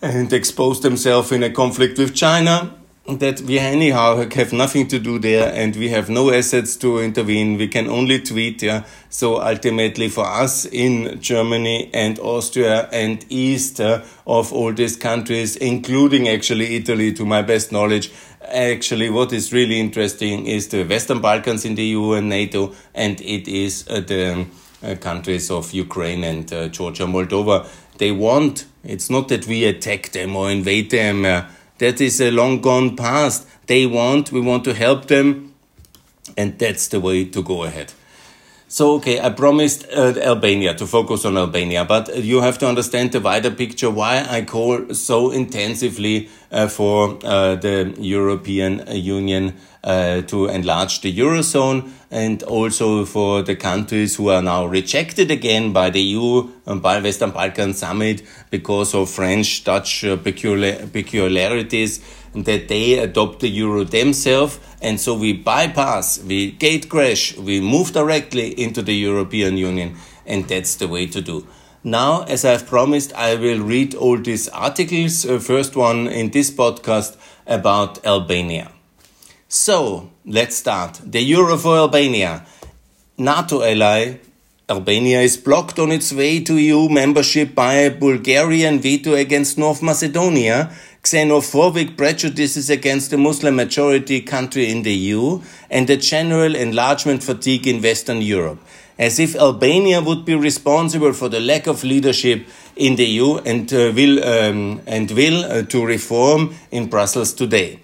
and 0.01 0.33
expose 0.33 0.81
themselves 0.81 1.31
in 1.31 1.43
a 1.43 1.49
conflict 1.49 1.97
with 1.99 2.15
China 2.15 2.73
that 3.07 3.39
we 3.41 3.59
anyhow 3.59 4.27
have 4.31 4.51
nothing 4.51 4.87
to 4.87 4.97
do 4.97 5.19
there 5.19 5.53
and 5.53 5.75
we 5.75 5.89
have 5.89 6.09
no 6.09 6.31
assets 6.31 6.75
to 6.77 6.99
intervene. 6.99 7.55
We 7.57 7.67
can 7.67 7.87
only 7.87 8.19
tweet. 8.19 8.63
Yeah. 8.63 8.83
So 9.09 9.41
ultimately 9.41 10.09
for 10.09 10.25
us 10.25 10.65
in 10.65 11.21
Germany 11.21 11.91
and 11.93 12.17
Austria 12.17 12.89
and 12.91 13.23
east 13.29 13.79
uh, 13.79 14.03
of 14.25 14.51
all 14.51 14.73
these 14.73 14.95
countries, 14.95 15.55
including 15.55 16.27
actually 16.27 16.75
Italy 16.77 17.13
to 17.13 17.25
my 17.25 17.43
best 17.43 17.71
knowledge, 17.71 18.11
actually 18.51 19.09
what 19.09 19.33
is 19.33 19.51
really 19.51 19.79
interesting 19.79 20.47
is 20.47 20.67
the 20.69 20.83
Western 20.83 21.21
Balkans 21.21 21.65
in 21.65 21.75
the 21.75 21.83
EU 21.83 22.13
and 22.13 22.29
NATO 22.29 22.73
and 22.93 23.19
it 23.21 23.47
is 23.47 23.85
uh, 23.89 23.99
the 23.99 24.45
uh, 24.83 24.95
countries 24.95 25.49
of 25.51 25.73
Ukraine 25.73 26.23
and 26.23 26.51
uh, 26.51 26.67
Georgia, 26.67 27.03
Moldova. 27.03 27.67
They 27.97 28.11
want, 28.11 28.65
it's 28.83 29.09
not 29.09 29.29
that 29.29 29.47
we 29.47 29.65
attack 29.65 30.11
them 30.11 30.35
or 30.35 30.51
invade 30.51 30.91
them 30.91 31.25
that 31.77 31.99
is 31.99 32.21
a 32.21 32.31
long 32.31 32.61
gone 32.61 32.95
past. 32.95 33.47
They 33.67 33.85
want, 33.85 34.31
we 34.31 34.39
want 34.39 34.63
to 34.65 34.73
help 34.73 35.07
them, 35.07 35.53
and 36.37 36.57
that's 36.57 36.87
the 36.87 36.99
way 36.99 37.25
to 37.25 37.43
go 37.43 37.63
ahead. 37.63 37.93
So, 38.75 38.95
okay, 38.95 39.21
I 39.21 39.29
promised 39.29 39.85
uh, 39.95 40.15
Albania 40.21 40.73
to 40.73 40.85
focus 40.85 41.23
on 41.23 41.37
Albania, 41.37 41.85
but 41.85 42.13
you 42.17 42.41
have 42.41 42.57
to 42.57 42.67
understand 42.67 43.13
the 43.13 43.21
wider 43.21 43.49
picture 43.49 43.89
why 43.89 44.27
I 44.29 44.41
call 44.41 44.93
so 44.93 45.31
intensively 45.31 46.27
uh, 46.51 46.67
for 46.67 47.17
uh, 47.23 47.55
the 47.55 47.95
European 47.97 48.85
Union 48.91 49.53
uh, 49.81 50.23
to 50.23 50.47
enlarge 50.47 50.99
the 50.99 51.17
Eurozone 51.17 51.89
and 52.11 52.43
also 52.43 53.05
for 53.05 53.43
the 53.43 53.55
countries 53.55 54.17
who 54.17 54.27
are 54.27 54.41
now 54.41 54.65
rejected 54.65 55.31
again 55.31 55.71
by 55.71 55.89
the 55.89 56.01
EU 56.01 56.49
and 56.65 56.81
by 56.81 56.99
Western 56.99 57.31
Balkan 57.31 57.73
Summit 57.73 58.23
because 58.49 58.93
of 58.93 59.09
French 59.09 59.63
Dutch 59.63 60.03
uh, 60.03 60.17
peculiarities 60.17 62.01
that 62.43 62.67
they 62.67 62.99
adopt 62.99 63.39
the 63.39 63.47
euro 63.47 63.83
themselves 63.83 64.59
and 64.85 65.01
so 65.01 65.15
we 65.15 65.33
bypass, 65.33 66.19
we 66.19 66.51
gate 66.51 66.89
crash, 66.89 67.35
we 67.37 67.59
move 67.59 67.91
directly 67.93 68.49
into 68.61 68.83
the 68.83 68.93
European 68.93 69.57
Union, 69.57 69.97
and 70.27 70.47
that's 70.47 70.75
the 70.75 70.87
way 70.87 71.07
to 71.07 71.21
do. 71.21 71.47
Now, 71.83 72.21
as 72.23 72.45
I've 72.45 72.67
promised, 72.67 73.11
I 73.13 73.33
will 73.33 73.61
read 73.61 73.95
all 73.95 74.19
these 74.19 74.47
articles. 74.49 75.25
Uh, 75.25 75.39
first 75.39 75.75
one 75.75 76.07
in 76.07 76.29
this 76.29 76.51
podcast 76.51 77.17
about 77.47 78.05
Albania. 78.05 78.71
So, 79.47 80.11
let's 80.23 80.55
start. 80.55 81.01
The 81.03 81.21
Euro 81.21 81.57
for 81.57 81.77
Albania. 81.77 82.45
NATO 83.17 83.63
ally 83.63 84.19
Albania 84.67 85.21
is 85.21 85.37
blocked 85.37 85.77
on 85.77 85.91
its 85.91 86.11
way 86.11 86.39
to 86.43 86.57
EU 86.57 86.89
membership 86.89 87.53
by 87.53 87.73
a 87.75 87.91
Bulgarian 87.91 88.79
veto 88.79 89.13
against 89.13 89.59
North 89.59 89.83
Macedonia 89.83 90.71
xenophobic 91.05 91.95
prejudices 91.95 92.69
against 92.69 93.11
the 93.11 93.17
Muslim 93.17 93.55
majority 93.55 94.21
country 94.21 94.71
in 94.71 94.81
the 94.81 94.93
EU, 94.93 95.41
and 95.69 95.87
the 95.87 95.97
general 95.97 96.55
enlargement 96.55 97.23
fatigue 97.23 97.67
in 97.67 97.81
Western 97.81 98.21
Europe, 98.21 98.59
as 98.97 99.19
if 99.19 99.35
Albania 99.35 100.01
would 100.01 100.25
be 100.25 100.35
responsible 100.35 101.13
for 101.13 101.29
the 101.29 101.39
lack 101.39 101.67
of 101.67 101.83
leadership 101.83 102.47
in 102.75 102.95
the 102.95 103.05
EU 103.05 103.37
and 103.37 103.71
uh, 103.71 103.91
will, 103.95 104.23
um, 104.23 104.81
and 104.87 105.11
will 105.11 105.45
uh, 105.45 105.61
to 105.63 105.85
reform 105.85 106.55
in 106.71 106.89
Brussels 106.89 107.33
today. 107.33 107.79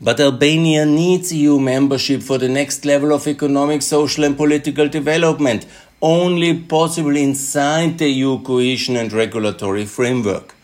But 0.00 0.18
Albania 0.18 0.86
needs 0.86 1.32
EU 1.32 1.58
membership 1.60 2.22
for 2.22 2.38
the 2.38 2.48
next 2.48 2.84
level 2.84 3.12
of 3.12 3.28
economic, 3.28 3.82
social, 3.82 4.24
and 4.24 4.36
political 4.36 4.88
development, 4.88 5.66
only 6.02 6.58
possible 6.58 7.16
inside 7.16 7.98
the 7.98 8.08
EU 8.08 8.42
cohesion 8.42 8.96
and 8.96 9.12
regulatory 9.12 9.84
framework. 9.84 10.54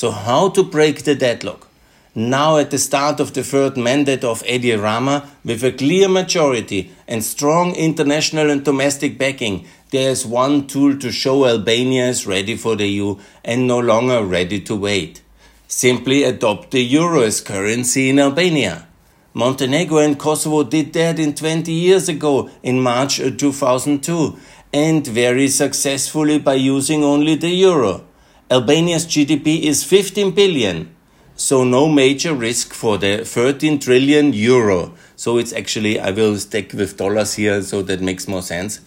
So, 0.00 0.12
how 0.12 0.50
to 0.50 0.62
break 0.62 1.02
the 1.02 1.16
deadlock? 1.16 1.66
Now, 2.14 2.58
at 2.58 2.70
the 2.70 2.78
start 2.78 3.18
of 3.18 3.34
the 3.34 3.42
third 3.42 3.76
mandate 3.76 4.22
of 4.22 4.44
Edi 4.46 4.70
Rama, 4.74 5.28
with 5.44 5.64
a 5.64 5.72
clear 5.72 6.08
majority 6.08 6.92
and 7.08 7.24
strong 7.24 7.74
international 7.74 8.48
and 8.48 8.64
domestic 8.64 9.18
backing, 9.18 9.66
there 9.90 10.08
is 10.08 10.24
one 10.24 10.68
tool 10.68 10.96
to 11.00 11.10
show 11.10 11.46
Albania 11.46 12.06
is 12.06 12.28
ready 12.28 12.56
for 12.56 12.76
the 12.76 12.86
EU 12.86 13.18
and 13.44 13.66
no 13.66 13.80
longer 13.80 14.24
ready 14.24 14.60
to 14.60 14.76
wait. 14.76 15.20
Simply 15.66 16.22
adopt 16.22 16.70
the 16.70 16.84
euro 16.84 17.22
as 17.22 17.40
currency 17.40 18.10
in 18.10 18.20
Albania. 18.20 18.86
Montenegro 19.34 19.98
and 19.98 20.16
Kosovo 20.16 20.62
did 20.62 20.92
that 20.92 21.18
in 21.18 21.34
20 21.34 21.72
years 21.72 22.08
ago 22.08 22.48
in 22.62 22.80
March 22.80 23.16
2002 23.16 24.38
and 24.72 25.04
very 25.04 25.48
successfully 25.48 26.38
by 26.38 26.54
using 26.54 27.02
only 27.02 27.34
the 27.34 27.50
euro. 27.50 28.04
Albania's 28.50 29.04
GDP 29.04 29.64
is 29.64 29.84
15 29.84 30.30
billion, 30.30 30.88
so 31.36 31.64
no 31.64 31.86
major 31.86 32.32
risk 32.32 32.72
for 32.72 32.96
the 32.96 33.22
13 33.22 33.78
trillion 33.78 34.32
euro. 34.32 34.94
So 35.16 35.36
it's 35.36 35.52
actually, 35.52 36.00
I 36.00 36.12
will 36.12 36.38
stick 36.38 36.72
with 36.72 36.96
dollars 36.96 37.34
here, 37.34 37.60
so 37.60 37.82
that 37.82 38.00
makes 38.00 38.26
more 38.26 38.40
sense. 38.40 38.80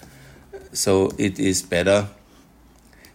So 0.74 1.12
it 1.20 1.38
is 1.38 1.62
better 1.62 2.08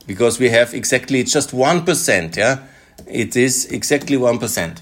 because 0.07 0.38
we 0.38 0.50
have 0.50 0.73
exactly 0.73 1.19
it's 1.19 1.33
just 1.33 1.50
1%, 1.50 2.37
yeah? 2.37 2.62
It 3.09 3.35
is 3.35 3.67
exactly 3.73 4.17
1%. 4.17 4.79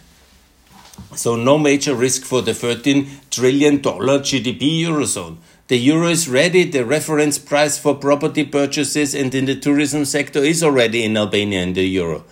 So 1.16 1.34
no 1.34 1.56
major 1.56 1.94
risk 1.94 2.24
for 2.24 2.42
the 2.42 2.52
13 2.52 3.08
trillion 3.30 3.80
dollar 3.80 4.18
GDP 4.18 4.82
eurozone. 4.82 5.38
The 5.66 5.78
euro 5.78 6.08
is 6.08 6.28
ready, 6.28 6.64
the 6.64 6.84
reference 6.84 7.38
price 7.38 7.78
for 7.78 7.94
property 7.94 8.44
purchases 8.44 9.14
and 9.14 9.34
in 9.34 9.46
the 9.46 9.56
tourism 9.56 10.04
sector 10.04 10.40
is 10.40 10.62
already 10.62 11.04
in 11.04 11.16
Albania 11.16 11.62
in 11.62 11.72
the 11.72 11.88
euro. 11.88 12.26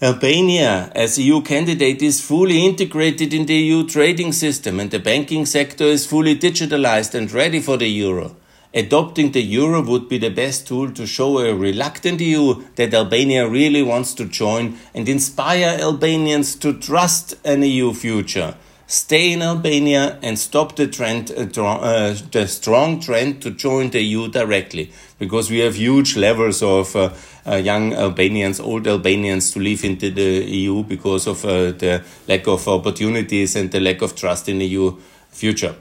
Albania, 0.00 0.92
as 0.94 1.18
a 1.18 1.22
EU 1.22 1.42
candidate, 1.42 2.00
is 2.00 2.20
fully 2.20 2.64
integrated 2.64 3.34
in 3.34 3.46
the 3.46 3.56
EU 3.56 3.84
trading 3.88 4.30
system 4.30 4.78
and 4.78 4.92
the 4.92 5.00
banking 5.00 5.46
sector 5.46 5.82
is 5.82 6.06
fully 6.06 6.38
digitalized 6.38 7.12
and 7.16 7.32
ready 7.32 7.58
for 7.58 7.76
the 7.76 7.88
euro. 7.88 8.36
Adopting 8.72 9.32
the 9.32 9.42
euro 9.42 9.82
would 9.82 10.08
be 10.08 10.18
the 10.18 10.30
best 10.30 10.68
tool 10.68 10.92
to 10.92 11.08
show 11.08 11.38
a 11.38 11.52
reluctant 11.52 12.20
EU 12.20 12.62
that 12.76 12.94
Albania 12.94 13.48
really 13.48 13.82
wants 13.82 14.14
to 14.14 14.26
join 14.26 14.78
and 14.94 15.08
inspire 15.08 15.76
Albanians 15.80 16.54
to 16.54 16.72
trust 16.72 17.34
an 17.44 17.64
EU 17.64 17.92
future 17.92 18.54
stay 18.86 19.32
in 19.32 19.42
Albania 19.42 20.18
and 20.22 20.38
stop 20.38 20.76
the 20.76 20.86
trend, 20.86 21.30
uh, 21.30 21.62
uh, 21.62 22.16
the 22.30 22.46
strong 22.46 23.00
trend 23.00 23.42
to 23.42 23.50
join 23.50 23.90
the 23.90 24.00
EU 24.00 24.28
directly, 24.28 24.92
because 25.18 25.50
we 25.50 25.58
have 25.60 25.76
huge 25.76 26.16
levels 26.16 26.62
of 26.62 26.94
uh, 26.96 27.10
uh 27.46 27.56
young 27.56 27.92
Albanians, 27.94 28.60
old 28.60 28.86
Albanians 28.86 29.50
to 29.52 29.58
leave 29.58 29.84
into 29.84 30.10
the 30.10 30.44
EU 30.44 30.82
because 30.82 31.26
of 31.26 31.44
uh, 31.44 31.72
the 31.72 32.02
lack 32.28 32.46
of 32.46 32.66
opportunities 32.68 33.56
and 33.56 33.70
the 33.70 33.80
lack 33.80 34.02
of 34.02 34.14
trust 34.14 34.48
in 34.48 34.58
the 34.58 34.66
EU 34.66 34.96
future. 35.30 35.74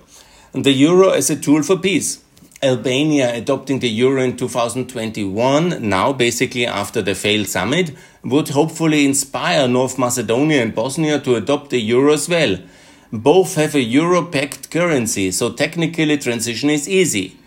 And 0.54 0.64
the 0.64 0.72
euro 0.72 1.10
as 1.10 1.30
a 1.30 1.36
tool 1.36 1.64
for 1.64 1.78
peace. 1.78 2.20
Albania 2.62 3.36
adopting 3.36 3.80
the 3.80 3.90
euro 3.90 4.22
in 4.22 4.38
2021, 4.38 5.90
now 5.90 6.14
basically 6.14 6.66
after 6.66 7.02
the 7.02 7.14
failed 7.14 7.48
summit, 7.48 7.92
would 8.24 8.50
hopefully 8.50 9.06
inspire 9.06 9.68
North 9.68 10.00
Macedonia 10.00 10.62
and 10.62 10.74
Bosnia 10.74 11.20
to 11.20 11.36
adopt 11.36 11.72
the 11.72 11.80
euro 11.80 12.14
as 12.14 12.30
well. 12.30 12.58
Both 13.14 13.54
have 13.56 13.76
a 13.76 13.80
euro-pegged 13.80 14.72
currency, 14.72 15.30
so 15.30 15.52
technically 15.52 16.18
transition 16.18 16.72
is 16.72 16.90
easy. 16.90 17.38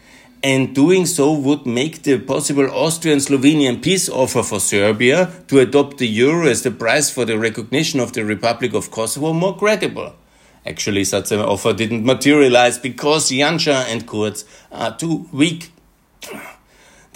And 0.40 0.72
doing 0.72 1.06
so 1.06 1.32
would 1.32 1.66
make 1.66 2.04
the 2.04 2.20
possible 2.20 2.70
Austrian-Slovenian 2.70 3.82
peace 3.82 4.08
offer 4.08 4.44
for 4.44 4.60
Serbia 4.60 5.32
to 5.48 5.58
adopt 5.58 5.98
the 5.98 6.06
euro 6.06 6.46
as 6.46 6.62
the 6.62 6.70
price 6.70 7.10
for 7.10 7.24
the 7.24 7.36
recognition 7.36 7.98
of 7.98 8.12
the 8.12 8.24
Republic 8.24 8.74
of 8.74 8.92
Kosovo 8.92 9.32
more 9.32 9.56
credible. 9.56 10.14
Actually, 10.64 11.02
such 11.02 11.32
an 11.32 11.40
offer 11.40 11.72
didn't 11.72 12.04
materialize 12.04 12.78
because 12.78 13.28
Janša 13.28 13.86
and 13.92 14.06
Kurz 14.06 14.44
are 14.70 14.96
too 14.96 15.28
weak. 15.32 15.72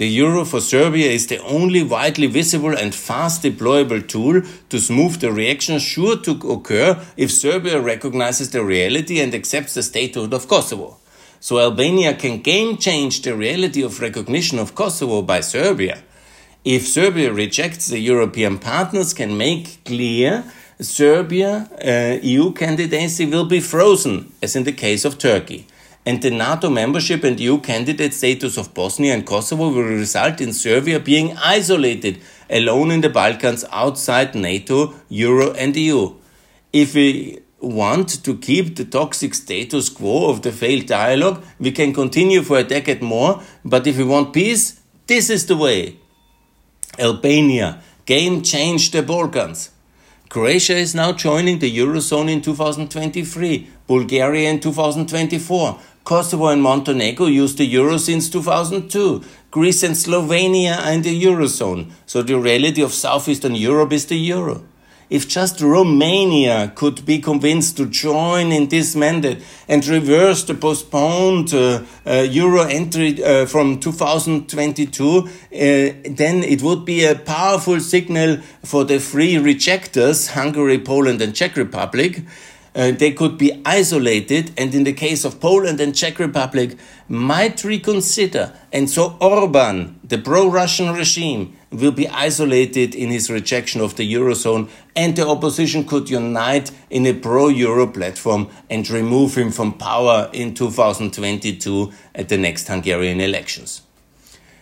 The 0.01 0.09
euro 0.09 0.47
for 0.47 0.63
Serbia 0.63 1.11
is 1.11 1.27
the 1.27 1.43
only 1.43 1.83
widely 1.83 2.27
visible 2.27 2.75
and 2.75 2.95
fast 2.95 3.43
deployable 3.43 4.09
tool 4.09 4.41
to 4.71 4.79
smooth 4.79 5.21
the 5.21 5.31
reaction 5.31 5.79
sure 5.79 6.17
to 6.23 6.31
occur 6.49 6.99
if 7.19 7.31
Serbia 7.31 7.79
recognizes 7.79 8.49
the 8.49 8.65
reality 8.65 9.21
and 9.21 9.35
accepts 9.35 9.75
the 9.75 9.83
statehood 9.83 10.33
of 10.33 10.49
Kosovo. 10.49 10.97
So 11.39 11.59
Albania 11.59 12.15
can 12.15 12.41
game 12.41 12.79
change 12.79 13.21
the 13.21 13.37
reality 13.37 13.83
of 13.83 14.01
recognition 14.01 14.59
of 14.59 14.75
Kosovo 14.75 15.21
by 15.21 15.41
Serbia. 15.41 15.99
If 16.65 16.89
Serbia 16.89 17.31
rejects 17.31 17.89
the 17.89 17.99
European 17.99 18.59
partners 18.59 19.13
can 19.13 19.37
make 19.37 19.85
clear 19.85 20.45
Serbia 20.81 21.69
uh, 21.85 22.19
EU 22.23 22.53
candidacy 22.53 23.27
will 23.27 23.45
be 23.45 23.61
frozen, 23.61 24.33
as 24.41 24.57
in 24.57 24.65
the 24.65 24.73
case 24.73 25.05
of 25.05 25.19
Turkey 25.19 25.67
and 26.07 26.23
the 26.23 26.31
NATO 26.31 26.71
membership 26.71 27.25
and 27.25 27.39
EU 27.39 27.59
candidate 27.59 28.15
status 28.15 28.57
of 28.57 28.73
Bosnia 28.73 29.15
and 29.15 29.27
Kosovo 29.27 29.69
will 29.69 29.83
result 29.83 30.41
in 30.41 30.53
Serbia 30.53 30.99
being 30.99 31.37
isolated, 31.37 32.21
alone 32.49 32.91
in 32.91 33.01
the 33.03 33.11
Balkans 33.11 33.65
outside 33.71 34.35
NATO, 34.35 34.95
Euro, 35.09 35.53
and 35.53 35.77
EU. 35.77 36.15
If 36.73 36.95
we 36.95 37.41
want 37.61 38.25
to 38.25 38.37
keep 38.37 38.77
the 38.77 38.85
toxic 38.85 39.35
status 39.35 39.89
quo 39.91 40.31
of 40.31 40.43
the 40.43 40.53
failed 40.53 40.87
dialogue, 40.87 41.45
we 41.59 41.71
can 41.71 41.93
continue 41.93 42.43
for 42.43 42.59
a 42.59 42.65
decade 42.65 43.03
more, 43.03 43.43
but 43.65 43.87
if 43.87 43.99
we 43.99 44.05
want 44.05 44.33
peace, 44.33 44.81
this 45.07 45.29
is 45.29 45.47
the 45.47 45.57
way. 45.57 45.97
Albania, 46.99 47.83
game 48.07 48.43
changed 48.43 48.93
the 48.93 49.03
Balkans. 49.03 49.71
Croatia 50.29 50.77
is 50.77 50.95
now 50.95 51.13
joining 51.13 51.59
the 51.59 51.77
Eurozone 51.77 52.31
in 52.31 52.41
2023, 52.41 53.69
Bulgaria 53.91 54.49
in 54.49 54.61
2024. 54.61 55.81
Kosovo 56.05 56.47
and 56.47 56.63
Montenegro 56.63 57.27
used 57.27 57.59
the 57.59 57.65
euro 57.65 57.97
since 57.97 58.31
2002. 58.31 59.25
Greece 59.51 59.83
and 59.83 59.97
Slovenia 59.97 60.79
are 60.79 60.93
in 60.93 61.03
the 61.03 61.25
eurozone. 61.25 61.91
So 62.07 62.23
the 62.23 62.39
reality 62.39 62.83
of 62.83 62.93
southeastern 62.95 63.57
Europe 63.57 63.93
is 63.93 64.07
the 64.07 64.17
euro. 64.17 64.63
If 65.11 65.27
just 65.27 65.61
Romania 65.61 66.73
could 66.77 67.05
be 67.05 67.19
convinced 67.19 67.77
to 67.79 67.87
join 67.87 68.53
in 68.53 68.69
this 68.69 68.95
mandate 68.95 69.43
and 69.67 69.85
reverse 69.85 70.45
the 70.45 70.55
postponed 70.55 71.53
uh, 71.53 71.83
uh, 72.07 72.21
euro 72.31 72.63
entry 72.63 73.21
uh, 73.25 73.45
from 73.47 73.81
2022, 73.81 75.19
uh, 75.19 75.27
then 75.51 76.45
it 76.45 76.63
would 76.63 76.85
be 76.85 77.05
a 77.05 77.17
powerful 77.17 77.81
signal 77.81 78.37
for 78.65 78.85
the 78.85 79.01
three 79.01 79.37
rejectors, 79.37 80.29
Hungary, 80.29 80.79
Poland, 80.79 81.21
and 81.21 81.35
Czech 81.35 81.57
Republic, 81.57 82.23
uh, 82.75 82.93
they 82.93 83.13
could 83.13 83.37
be 83.37 83.61
isolated, 83.65 84.53
and 84.57 84.75
in 84.75 84.85
the 84.85 84.93
case 84.93 85.25
of 85.25 85.41
Poland 85.41 85.81
and 85.81 85.95
Czech 85.95 86.19
Republic, 86.19 86.77
might 87.09 87.65
reconsider. 87.65 88.53
And 88.73 88.89
so 88.89 89.17
Orban, 89.21 89.99
the 90.05 90.19
pro-Russian 90.19 90.95
regime, 90.95 91.57
will 91.71 91.93
be 91.93 92.09
isolated 92.09 92.95
in 92.95 93.11
his 93.11 93.31
rejection 93.31 93.81
of 93.81 93.97
the 93.97 94.13
eurozone, 94.13 94.69
and 94.95 95.17
the 95.17 95.27
opposition 95.27 95.85
could 95.85 96.11
unite 96.11 96.71
in 96.91 97.07
a 97.07 97.15
pro-euro 97.15 97.87
platform 97.87 98.49
and 98.69 98.89
remove 98.91 99.37
him 99.37 99.51
from 99.51 99.73
power 99.73 100.29
in 100.33 100.55
2022 100.55 101.93
at 102.15 102.29
the 102.29 102.39
next 102.39 102.69
Hungarian 102.69 103.21
elections. 103.21 103.83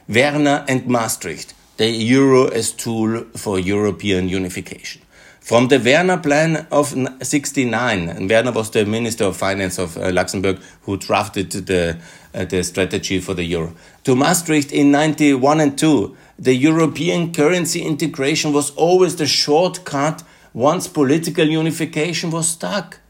Werner 0.09 0.65
and 0.69 0.87
Maastricht, 0.87 1.55
the 1.77 1.88
euro 1.88 2.47
as 2.49 2.73
tool 2.73 3.25
for 3.37 3.59
European 3.59 4.29
unification. 4.29 5.03
From 5.49 5.69
the 5.69 5.78
Werner 5.78 6.19
plan 6.19 6.67
of 6.71 6.95
69, 7.23 8.09
and 8.11 8.28
Werner 8.28 8.52
was 8.52 8.71
the 8.71 8.85
Minister 8.85 9.25
of 9.25 9.38
Finance 9.38 9.78
of 9.78 9.97
uh, 9.97 10.11
Luxembourg 10.11 10.59
who 10.83 10.99
drafted 10.99 11.50
the, 11.52 11.97
uh, 12.35 12.45
the 12.45 12.62
strategy 12.62 13.19
for 13.19 13.33
the 13.33 13.45
euro, 13.45 13.73
to 14.05 14.14
Maastricht 14.14 14.71
in 14.73 14.90
91 14.90 15.61
and 15.61 15.78
2, 15.78 16.14
the 16.38 16.52
European 16.52 17.33
currency 17.33 17.81
integration 17.81 18.52
was 18.52 18.73
always 18.73 19.17
the 19.17 19.26
shortcut 19.26 20.23
once 20.52 20.87
political 20.87 21.47
unification 21.47 22.31
was 22.31 22.47
stuck. 22.47 23.00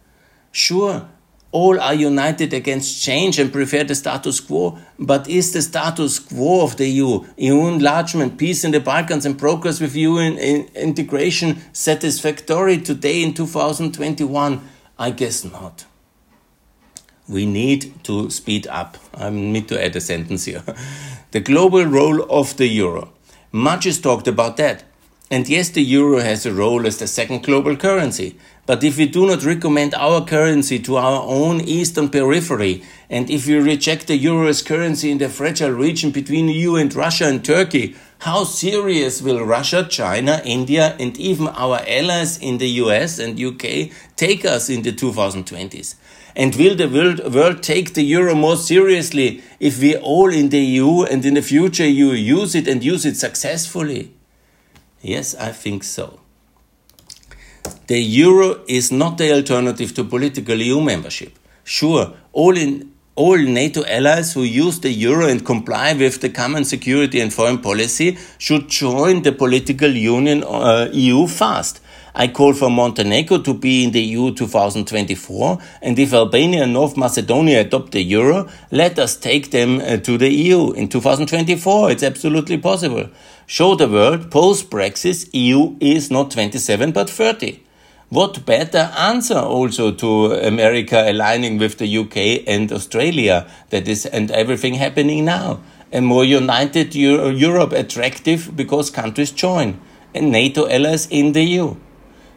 Sure, 0.52 1.08
all 1.50 1.80
are 1.80 1.94
united 1.94 2.52
against 2.52 3.02
change 3.02 3.38
and 3.38 3.52
prefer 3.52 3.82
the 3.84 3.94
status 3.94 4.40
quo. 4.40 4.78
But 4.98 5.28
is 5.28 5.52
the 5.52 5.62
status 5.62 6.18
quo 6.18 6.62
of 6.62 6.76
the 6.76 6.86
EU, 6.86 7.24
EU 7.36 7.66
enlargement, 7.66 8.38
peace 8.38 8.64
in 8.64 8.72
the 8.72 8.80
Balkans, 8.80 9.24
and 9.24 9.38
progress 9.38 9.80
with 9.80 9.96
EU 9.96 10.18
in, 10.18 10.38
in 10.38 10.68
integration 10.74 11.62
satisfactory 11.72 12.78
today 12.78 13.22
in 13.22 13.32
2021? 13.32 14.68
I 14.98 15.10
guess 15.10 15.44
not. 15.44 15.86
We 17.28 17.46
need 17.46 18.04
to 18.04 18.30
speed 18.30 18.66
up. 18.66 18.98
I 19.14 19.30
need 19.30 19.68
to 19.68 19.82
add 19.82 19.96
a 19.96 20.00
sentence 20.00 20.44
here. 20.44 20.62
The 21.30 21.40
global 21.40 21.84
role 21.84 22.22
of 22.30 22.56
the 22.56 22.66
euro. 22.66 23.12
Much 23.52 23.84
is 23.84 24.00
talked 24.00 24.26
about 24.26 24.56
that. 24.56 24.84
And 25.30 25.46
yes, 25.46 25.68
the 25.68 25.82
euro 25.82 26.20
has 26.20 26.46
a 26.46 26.54
role 26.54 26.86
as 26.86 26.96
the 26.96 27.06
second 27.06 27.42
global 27.42 27.76
currency. 27.76 28.38
But 28.68 28.84
if 28.84 28.98
we 28.98 29.06
do 29.06 29.26
not 29.26 29.46
recommend 29.46 29.94
our 29.94 30.22
currency 30.26 30.78
to 30.80 30.98
our 30.98 31.22
own 31.22 31.62
eastern 31.62 32.10
periphery, 32.10 32.82
and 33.08 33.30
if 33.30 33.46
we 33.46 33.54
reject 33.54 34.08
the 34.08 34.16
euro 34.18 34.46
as 34.46 34.60
currency 34.60 35.10
in 35.10 35.16
the 35.16 35.30
fragile 35.30 35.70
region 35.70 36.10
between 36.10 36.50
EU 36.50 36.76
and 36.76 36.94
Russia 36.94 37.28
and 37.28 37.42
Turkey, 37.42 37.96
how 38.18 38.44
serious 38.44 39.22
will 39.22 39.42
Russia, 39.42 39.86
China, 39.88 40.42
India, 40.44 40.94
and 41.00 41.16
even 41.16 41.48
our 41.48 41.80
allies 41.88 42.36
in 42.36 42.58
the 42.58 42.68
US 42.84 43.18
and 43.18 43.40
UK 43.40 43.90
take 44.16 44.44
us 44.44 44.68
in 44.68 44.82
the 44.82 44.92
2020s? 44.92 45.94
And 46.36 46.54
will 46.54 46.76
the 46.76 46.90
world, 46.90 47.32
world 47.32 47.62
take 47.62 47.94
the 47.94 48.02
euro 48.02 48.34
more 48.34 48.56
seriously 48.56 49.42
if 49.58 49.80
we 49.80 49.96
all 49.96 50.30
in 50.30 50.50
the 50.50 50.60
EU 50.60 51.04
and 51.04 51.24
in 51.24 51.32
the 51.32 51.42
future 51.42 51.86
EU 51.86 52.10
use 52.10 52.54
it 52.54 52.68
and 52.68 52.84
use 52.84 53.06
it 53.06 53.16
successfully? 53.16 54.12
Yes, 55.00 55.34
I 55.36 55.52
think 55.52 55.84
so. 55.84 56.20
The 57.88 57.98
euro 57.98 58.60
is 58.68 58.92
not 58.92 59.16
the 59.16 59.32
alternative 59.32 59.94
to 59.94 60.04
political 60.04 60.60
EU 60.60 60.78
membership. 60.78 61.38
Sure, 61.64 62.12
all 62.34 62.54
in 62.54 62.92
all 63.14 63.38
NATO 63.38 63.82
allies 63.86 64.34
who 64.34 64.42
use 64.42 64.78
the 64.80 64.90
euro 64.90 65.26
and 65.26 65.42
comply 65.44 65.94
with 65.94 66.20
the 66.20 66.28
common 66.28 66.66
security 66.66 67.18
and 67.18 67.32
foreign 67.32 67.60
policy 67.60 68.18
should 68.36 68.68
join 68.68 69.22
the 69.22 69.32
political 69.32 69.90
union 69.90 70.44
uh, 70.44 70.90
EU 70.92 71.26
fast. 71.26 71.80
I 72.14 72.28
call 72.28 72.52
for 72.52 72.70
Montenegro 72.70 73.38
to 73.38 73.54
be 73.54 73.84
in 73.84 73.92
the 73.92 74.02
EU 74.02 74.34
2024, 74.34 75.58
and 75.80 75.98
if 75.98 76.12
Albania 76.12 76.64
and 76.64 76.74
North 76.74 76.94
Macedonia 76.98 77.62
adopt 77.62 77.92
the 77.92 78.02
euro, 78.02 78.50
let 78.70 78.98
us 78.98 79.16
take 79.16 79.50
them 79.50 79.80
uh, 79.80 79.96
to 79.96 80.18
the 80.18 80.30
EU 80.30 80.72
in 80.72 80.90
2024. 80.90 81.92
It's 81.92 82.02
absolutely 82.02 82.58
possible. 82.58 83.08
Show 83.46 83.76
the 83.76 83.88
world 83.88 84.30
post 84.30 84.68
Brexit, 84.68 85.30
EU 85.32 85.76
is 85.80 86.10
not 86.10 86.30
27 86.30 86.92
but 86.92 87.08
30. 87.08 87.62
What 88.10 88.46
better 88.46 88.90
answer 88.96 89.36
also 89.38 89.92
to 89.92 90.32
America 90.32 91.04
aligning 91.06 91.58
with 91.58 91.76
the 91.76 91.98
UK 91.98 92.42
and 92.46 92.72
Australia 92.72 93.46
that 93.68 93.86
is 93.86 94.06
and 94.06 94.30
everything 94.30 94.74
happening 94.74 95.26
now? 95.26 95.60
A 95.92 96.00
more 96.00 96.24
united 96.24 96.94
Euro 96.94 97.28
Europe 97.28 97.72
attractive 97.72 98.56
because 98.56 98.90
countries 98.90 99.30
join 99.30 99.78
and 100.14 100.32
NATO 100.32 100.66
allies 100.68 101.06
in 101.10 101.32
the 101.32 101.42
EU. 101.42 101.76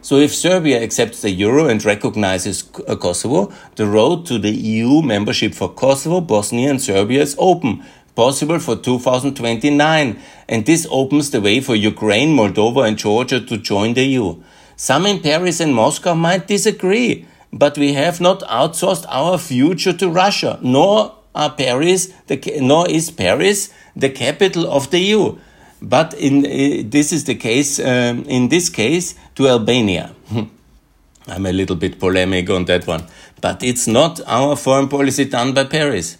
So 0.02 0.16
if 0.16 0.34
Serbia 0.34 0.82
accepts 0.82 1.22
the 1.22 1.30
euro 1.30 1.68
and 1.68 1.82
recognizes 1.84 2.68
uh, 2.88 2.96
Kosovo, 2.96 3.50
the 3.76 3.86
road 3.86 4.26
to 4.26 4.38
the 4.38 4.50
EU 4.50 5.00
membership 5.00 5.54
for 5.54 5.72
Kosovo, 5.72 6.20
Bosnia 6.20 6.70
and 6.70 6.82
Serbia 6.82 7.22
is 7.22 7.36
open, 7.38 7.82
possible 8.14 8.58
for 8.58 8.76
2029. 8.76 10.18
And 10.48 10.66
this 10.66 10.86
opens 10.90 11.30
the 11.30 11.40
way 11.40 11.60
for 11.60 11.76
Ukraine, 11.76 12.36
Moldova 12.36 12.86
and 12.86 12.98
Georgia 12.98 13.40
to 13.40 13.56
join 13.56 13.94
the 13.94 14.04
EU. 14.04 14.42
Some 14.76 15.06
in 15.06 15.20
Paris 15.20 15.60
and 15.60 15.74
Moscow 15.74 16.14
might 16.14 16.46
disagree, 16.46 17.26
but 17.52 17.76
we 17.78 17.92
have 17.94 18.20
not 18.20 18.40
outsourced 18.42 19.04
our 19.08 19.38
future 19.38 19.92
to 19.92 20.10
Russia, 20.10 20.58
nor 20.62 21.14
are 21.34 21.50
Paris, 21.50 22.12
the, 22.26 22.58
nor 22.60 22.88
is 22.90 23.10
Paris 23.10 23.72
the 23.96 24.10
capital 24.10 24.70
of 24.70 24.90
the 24.90 24.98
EU. 24.98 25.38
But 25.80 26.14
in 26.14 26.46
uh, 26.46 26.82
this 26.88 27.12
is 27.12 27.24
the 27.24 27.34
case 27.34 27.78
um, 27.80 28.24
in 28.24 28.48
this 28.48 28.68
case 28.68 29.14
to 29.34 29.48
Albania. 29.48 30.14
I'm 31.28 31.46
a 31.46 31.52
little 31.52 31.76
bit 31.76 31.98
polemic 31.98 32.50
on 32.50 32.64
that 32.66 32.86
one, 32.86 33.06
but 33.40 33.62
it's 33.62 33.86
not 33.86 34.20
our 34.26 34.56
foreign 34.56 34.88
policy 34.88 35.24
done 35.24 35.54
by 35.54 35.64
Paris. 35.64 36.18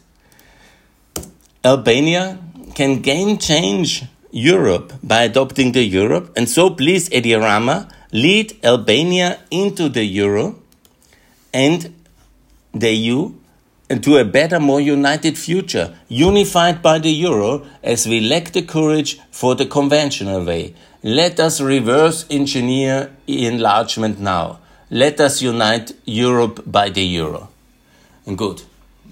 Albania 1.65 2.39
can 2.75 3.03
game 3.03 3.39
change 3.39 4.05
Europe 4.31 4.93
by 5.03 5.23
adopting 5.23 5.73
the 5.73 5.83
Europe, 5.83 6.33
and 6.37 6.49
so 6.49 6.71
please, 6.71 7.13
Edi 7.13 7.35
Rama, 7.35 7.89
lead 8.13 8.57
Albania 8.65 9.41
into 9.51 9.89
the 9.89 10.05
euro 10.05 10.57
and 11.53 11.95
the 12.73 12.93
EU 12.93 13.33
into 13.93 14.17
a 14.17 14.25
better, 14.25 14.59
more 14.59 14.81
united 14.81 15.37
future, 15.37 15.95
unified 16.09 16.81
by 16.81 16.99
the 16.99 17.11
euro 17.11 17.67
as 17.83 18.07
we 18.07 18.21
lack 18.21 18.53
the 18.53 18.63
courage 18.63 19.21
for 19.31 19.55
the 19.55 19.67
conventional 19.67 20.43
way. 20.45 20.75
Let 21.03 21.39
us 21.41 21.61
reverse 21.61 22.25
engineer 22.31 23.11
enlargement 23.27 24.19
now. 24.19 24.61
Let 24.89 25.21
us 25.21 25.43
unite 25.43 25.93
Europe 26.07 26.63
by 26.67 26.89
the 26.91 27.03
euro. 27.03 27.49
Good. 28.37 28.63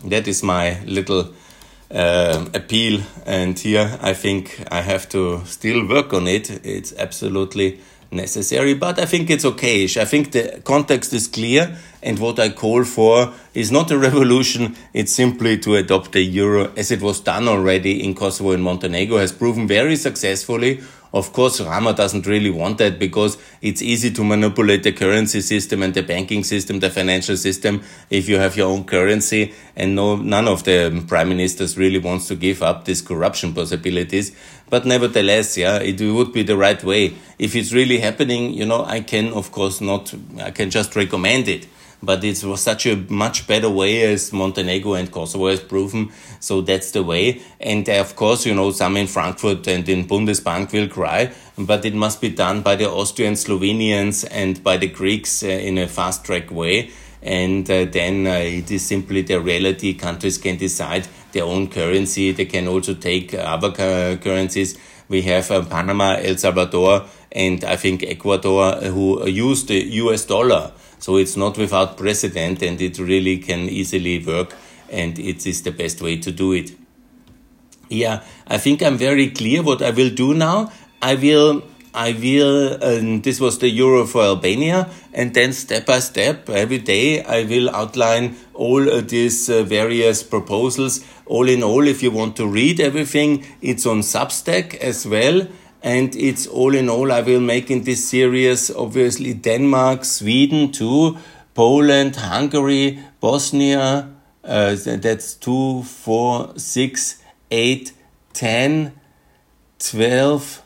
That 0.05 0.27
is 0.29 0.43
my 0.43 0.81
little 0.85 1.35
uh, 1.91 2.47
appeal. 2.55 3.03
And 3.27 3.59
here 3.59 3.99
I 4.01 4.15
think 4.15 4.65
I 4.71 4.81
have 4.81 5.09
to 5.11 5.45
still 5.45 5.87
work 5.87 6.15
on 6.15 6.27
it. 6.27 6.65
It's 6.65 6.95
absolutely 6.97 7.81
necessary, 8.13 8.75
but 8.75 8.99
I 8.99 9.07
think 9.07 9.31
it's 9.31 9.45
okay. 9.45 9.85
I 9.85 10.05
think 10.05 10.33
the 10.33 10.61
context 10.65 11.13
is 11.13 11.29
clear, 11.29 11.77
and 12.03 12.19
what 12.19 12.39
I 12.39 12.49
call 12.49 12.85
for 12.85 13.33
is 13.55 13.71
not 13.71 13.91
a 13.91 13.99
revolution, 13.99 14.77
it's 14.93 15.13
simply 15.13 15.59
to 15.59 15.77
adopt 15.77 16.13
the 16.13 16.23
euro 16.23 16.73
as 16.77 16.91
it 16.91 17.03
was 17.03 17.21
done 17.21 17.49
already 17.49 18.05
in 18.05 18.15
Kosovo 18.15 18.53
and 18.53 18.63
Montenegro, 18.63 19.19
has 19.19 19.33
proven 19.33 19.67
very 19.69 19.97
successfully 19.97 20.81
of 21.13 21.33
course, 21.33 21.61
Rama 21.61 21.93
doesn't 21.93 22.27
really 22.27 22.51
want 22.51 22.79
that 22.79 22.99
because 22.99 23.37
it's 23.61 23.83
easy 23.83 24.13
to 24.13 24.23
manipulate 24.23 24.85
the 24.85 24.93
currency 24.93 25.41
system 25.41 25.83
and 25.83 25.93
the 25.93 26.03
banking 26.03 26.45
system, 26.45 26.79
the 26.79 26.91
financial 26.91 27.37
system, 27.37 27.83
if 28.11 28.29
you 28.29 28.39
have 28.39 28.57
your 28.57 28.69
own 28.69 28.85
currency. 28.85 29.53
And 29.75 29.97
no, 29.97 30.17
none 30.17 30.47
of 30.47 30.63
the 30.65 31.05
prime 31.09 31.31
ministers 31.31 31.77
really 31.77 31.99
wants 31.99 32.29
to 32.29 32.37
give 32.37 32.63
up 32.63 32.85
these 32.85 33.03
corruption 33.03 33.53
possibilities. 33.53 34.37
But 34.69 34.87
nevertheless, 34.87 35.59
yeah, 35.59 35.79
it 35.79 36.01
would 36.01 36.33
be 36.33 36.45
the 36.45 36.57
right 36.57 36.83
way. 36.85 37.15
If 37.39 37.57
it's 37.57 37.73
really 37.73 37.99
happening, 37.99 38.53
you 38.53 38.65
know, 38.65 38.85
I 38.85 39.01
can, 39.01 39.33
of 39.33 39.51
course, 39.51 39.81
not, 39.81 40.15
I 40.41 40.53
can 40.53 40.71
just 40.71 40.95
recommend 40.95 41.49
it 41.49 41.67
but 42.03 42.25
it 42.25 42.43
was 42.45 42.61
such 42.61 42.87
a 42.87 42.97
much 43.09 43.47
better 43.47 43.69
way 43.69 44.03
as 44.03 44.33
Montenegro 44.33 44.95
and 44.95 45.11
Kosovo 45.11 45.49
has 45.49 45.61
proven. 45.61 46.11
So 46.41 46.61
that's 46.61 46.93
the 46.93 47.03
way. 47.03 47.43
And 47.61 47.89
uh, 47.89 48.01
of 48.01 48.17
course, 48.17 48.47
you 48.47 48.55
know, 48.55 48.71
some 48.71 48.97
in 48.97 49.07
Frankfurt 49.07 49.67
and 49.69 49.89
in 49.89 50.07
Bundesbank 50.07 50.73
will 50.73 50.89
cry, 50.89 51.33
but 51.59 51.85
it 51.85 51.95
must 51.95 52.21
be 52.21 52.31
done 52.31 52.63
by 52.63 52.77
the 52.77 52.89
Austrian 52.89 53.35
Slovenians 53.35 54.27
and 54.31 54.63
by 54.63 54.77
the 54.77 54.89
Greeks 54.89 55.43
uh, 55.43 55.49
in 55.49 55.79
a 55.79 55.87
fast 55.87 56.25
track 56.25 56.51
way. 56.51 56.91
And 57.23 57.71
uh, 57.71 57.85
then 57.85 58.27
uh, 58.27 58.31
it 58.31 58.71
is 58.71 58.87
simply 58.87 59.21
the 59.21 59.41
reality. 59.41 59.93
Countries 59.93 60.39
can 60.39 60.57
decide 60.57 61.07
their 61.33 61.45
own 61.45 61.69
currency. 61.69 62.33
They 62.33 62.47
can 62.47 62.67
also 62.67 62.95
take 62.95 63.35
other 63.35 63.71
currencies. 64.17 64.79
We 65.09 65.23
have 65.23 65.51
uh, 65.51 65.65
Panama, 65.65 66.17
El 66.19 66.39
Salvador, 66.39 67.05
and 67.33 67.63
I 67.65 67.77
think 67.77 68.03
Ecuador 68.05 68.77
who 68.77 69.27
use 69.29 69.67
the 69.67 69.83
US 70.03 70.25
dollar 70.25 70.73
so 71.01 71.17
it's 71.17 71.37
not 71.37 71.59
without 71.59 71.97
precedent 71.97 72.63
and 72.63 72.81
it 72.81 72.99
really 72.99 73.39
can 73.39 73.69
easily 73.69 74.25
work 74.25 74.55
and 74.89 75.19
it 75.19 75.47
is 75.47 75.63
the 75.63 75.73
best 75.73 76.01
way 76.01 76.17
to 76.19 76.31
do 76.31 76.53
it. 76.53 76.73
Yeah, 77.89 78.23
I 78.47 78.59
think 78.59 78.83
I'm 78.83 78.97
very 78.97 79.31
clear 79.31 79.63
what 79.63 79.83
I 79.83 79.91
will 79.91 80.11
do 80.11 80.33
now. 80.35 80.71
I 81.03 81.17
will 81.17 81.65
I 81.93 82.13
will, 82.13 82.83
um, 82.85 83.23
this 83.23 83.41
was 83.41 83.59
the 83.59 83.69
Euro 83.69 84.07
for 84.07 84.23
Albania, 84.23 84.89
and 85.13 85.35
then 85.35 85.53
step 85.53 85.87
by 85.87 85.99
step, 85.99 86.49
every 86.49 86.79
day, 86.79 87.25
I 87.25 87.43
will 87.43 87.69
outline 87.75 88.37
all 88.55 88.85
these 89.01 89.51
uh, 89.51 89.65
various 89.65 90.23
proposals. 90.23 91.05
All 91.27 91.49
in 91.49 91.65
all, 91.65 91.89
if 91.89 92.01
you 92.01 92.13
want 92.13 92.37
to 92.37 92.47
read 92.47 92.79
everything, 92.79 93.45
it's 93.61 93.87
on 93.87 94.01
Substack 94.01 94.77
as 94.77 95.05
well. 95.05 95.49
And 95.83 96.15
it's 96.15 96.47
all 96.47 96.75
in 96.75 96.89
all, 96.89 97.11
I 97.11 97.23
will 97.23 97.41
make 97.41 97.71
in 97.71 97.85
this 97.85 98.09
series, 98.09 98.71
obviously, 98.71 99.33
Denmark, 99.33 100.05
Sweden 100.05 100.73
too, 100.73 101.17
Poland, 101.55 102.17
Hungary, 102.17 102.99
Bosnia, 103.21 104.11
uh, 104.45 104.77
that's 104.85 105.35
two, 105.35 105.83
four, 105.83 106.53
six, 106.59 107.23
eight, 107.51 107.93
ten, 108.33 108.93
twelve, 109.79 110.63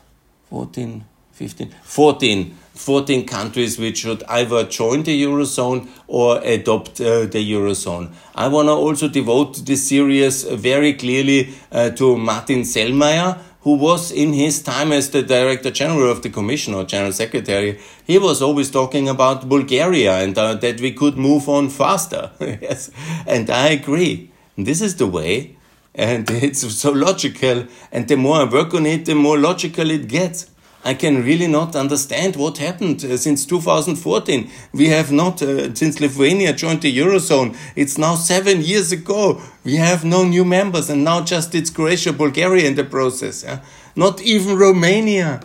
fourteen, 0.49 1.05
fifteen, 1.31 1.73
fourteen. 1.83 2.57
14 2.75 3.25
countries 3.25 3.79
which 3.79 3.99
should 3.99 4.21
either 4.23 4.65
join 4.65 5.01
the 5.03 5.23
Eurozone 5.23 5.87
or 6.07 6.41
adopt 6.43 6.99
uh, 6.99 7.21
the 7.21 7.53
Eurozone. 7.53 8.11
I 8.35 8.49
want 8.49 8.67
to 8.67 8.73
also 8.73 9.07
devote 9.07 9.65
this 9.65 9.87
series 9.87 10.43
very 10.43 10.93
clearly 10.93 11.53
uh, 11.71 11.91
to 11.91 12.17
Martin 12.17 12.61
Selmayr, 12.63 13.39
who 13.65 13.73
was 13.73 14.11
in 14.11 14.31
his 14.31 14.61
time 14.61 14.91
as 14.91 15.09
the 15.09 15.23
Director 15.23 15.71
General 15.71 16.11
of 16.11 16.21
the 16.21 16.29
Commission 16.29 16.75
or 16.75 16.83
General 16.83 17.11
Secretary, 17.11 17.79
he 18.05 18.19
was 18.19 18.39
always 18.39 18.69
talking 18.69 19.09
about 19.09 19.49
Bulgaria 19.49 20.19
and 20.19 20.37
uh, 20.37 20.53
that 20.53 20.79
we 20.79 20.91
could 20.91 21.17
move 21.17 21.49
on 21.49 21.69
faster. 21.69 22.29
yes, 22.39 22.91
and 23.25 23.49
I 23.49 23.69
agree. 23.69 24.31
This 24.55 24.81
is 24.81 24.97
the 24.97 25.07
way, 25.07 25.57
and 25.95 26.29
it's 26.47 26.61
so 26.75 26.91
logical. 26.91 27.65
And 27.91 28.07
the 28.07 28.17
more 28.17 28.41
I 28.41 28.43
work 28.43 28.71
on 28.75 28.85
it, 28.85 29.05
the 29.05 29.15
more 29.15 29.39
logical 29.39 29.89
it 29.89 30.07
gets. 30.07 30.51
I 30.85 30.93
can 30.93 31.23
really 31.23 31.47
not 31.47 31.75
understand 31.75 32.35
what 32.35 32.59
happened 32.59 33.03
uh, 33.03 33.17
since 33.17 33.43
2014. 33.47 34.51
We 34.71 34.89
have 34.89 35.11
not, 35.11 35.41
uh, 35.41 35.73
since 35.73 35.99
Lithuania 35.99 36.53
joined 36.53 36.83
the 36.83 36.95
Eurozone, 36.95 37.57
it's 37.75 37.97
now 37.97 38.13
seven 38.13 38.61
years 38.61 38.91
ago. 38.91 39.41
We 39.63 39.77
have 39.77 40.05
no 40.05 40.23
new 40.23 40.45
members, 40.45 40.91
and 40.91 41.03
now 41.03 41.21
just 41.21 41.55
it's 41.55 41.71
Croatia, 41.71 42.13
Bulgaria 42.13 42.67
in 42.67 42.75
the 42.75 42.83
process. 42.83 43.43
Yeah? 43.43 43.63
Not 43.95 44.21
even 44.21 44.57
Romania. 44.57 45.41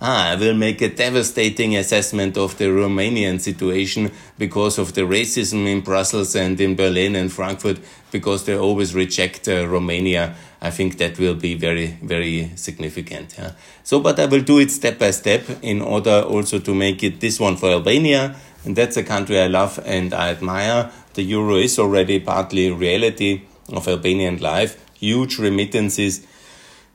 Ah, 0.00 0.30
I 0.30 0.36
will 0.36 0.54
make 0.54 0.80
a 0.80 0.88
devastating 0.88 1.74
assessment 1.74 2.36
of 2.38 2.56
the 2.56 2.66
Romanian 2.66 3.40
situation 3.40 4.12
because 4.38 4.78
of 4.78 4.94
the 4.94 5.00
racism 5.00 5.66
in 5.66 5.80
Brussels 5.80 6.36
and 6.36 6.60
in 6.60 6.76
Berlin 6.76 7.16
and 7.16 7.32
Frankfurt, 7.32 7.80
because 8.12 8.44
they 8.44 8.56
always 8.56 8.94
reject 8.94 9.48
uh, 9.48 9.66
Romania. 9.66 10.36
I 10.62 10.70
think 10.70 10.98
that 10.98 11.18
will 11.18 11.34
be 11.34 11.54
very, 11.54 11.98
very 12.00 12.52
significant. 12.54 13.34
Yeah? 13.36 13.52
So, 13.82 13.98
but 13.98 14.20
I 14.20 14.26
will 14.26 14.42
do 14.42 14.60
it 14.60 14.70
step 14.70 15.00
by 15.00 15.10
step 15.10 15.42
in 15.62 15.82
order 15.82 16.22
also 16.22 16.60
to 16.60 16.74
make 16.76 17.02
it 17.02 17.18
this 17.18 17.40
one 17.40 17.56
for 17.56 17.70
Albania. 17.70 18.36
And 18.64 18.76
that's 18.76 18.96
a 18.96 19.02
country 19.02 19.40
I 19.40 19.48
love 19.48 19.80
and 19.84 20.14
I 20.14 20.30
admire. 20.30 20.92
The 21.14 21.22
euro 21.24 21.56
is 21.56 21.76
already 21.76 22.20
partly 22.20 22.70
reality 22.70 23.42
of 23.72 23.88
Albanian 23.88 24.38
life. 24.38 24.78
Huge 24.94 25.38
remittances 25.38 26.24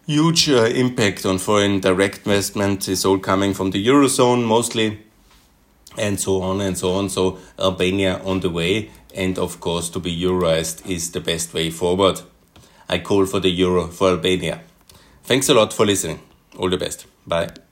huge 0.06 0.50
uh, 0.50 0.66
impact 0.66 1.26
on 1.26 1.38
foreign 1.38 1.80
direct 1.80 2.26
investment 2.26 2.88
is 2.88 3.06
all 3.06 3.20
coming 3.20 3.54
from 3.54 3.72
the 3.72 3.86
eurozone 3.86 4.44
mostly 4.44 5.00
and 5.98 6.20
so 6.20 6.42
on 6.42 6.62
and 6.62 6.78
so 6.78 6.94
on. 6.94 7.10
So 7.10 7.40
albania 7.60 8.22
on 8.24 8.42
the 8.42 8.50
way 8.50 8.92
and 9.16 9.38
of 9.38 9.60
course 9.60 9.90
to 9.92 10.00
be 10.00 10.16
euroized 10.16 10.90
is 10.90 11.12
the 11.12 11.20
best 11.20 11.54
way 11.54 11.70
forward. 11.70 12.22
I 12.90 13.00
call 13.00 13.26
for 13.26 13.40
the 13.40 13.50
euro 13.50 13.88
for 13.88 14.10
albania. 14.10 14.62
Thanks 15.24 15.50
a 15.50 15.54
lot 15.54 15.72
for 15.74 15.86
listening. 15.86 16.20
All 16.58 16.70
the 16.70 16.78
best. 16.78 17.06
Bye 17.26 17.63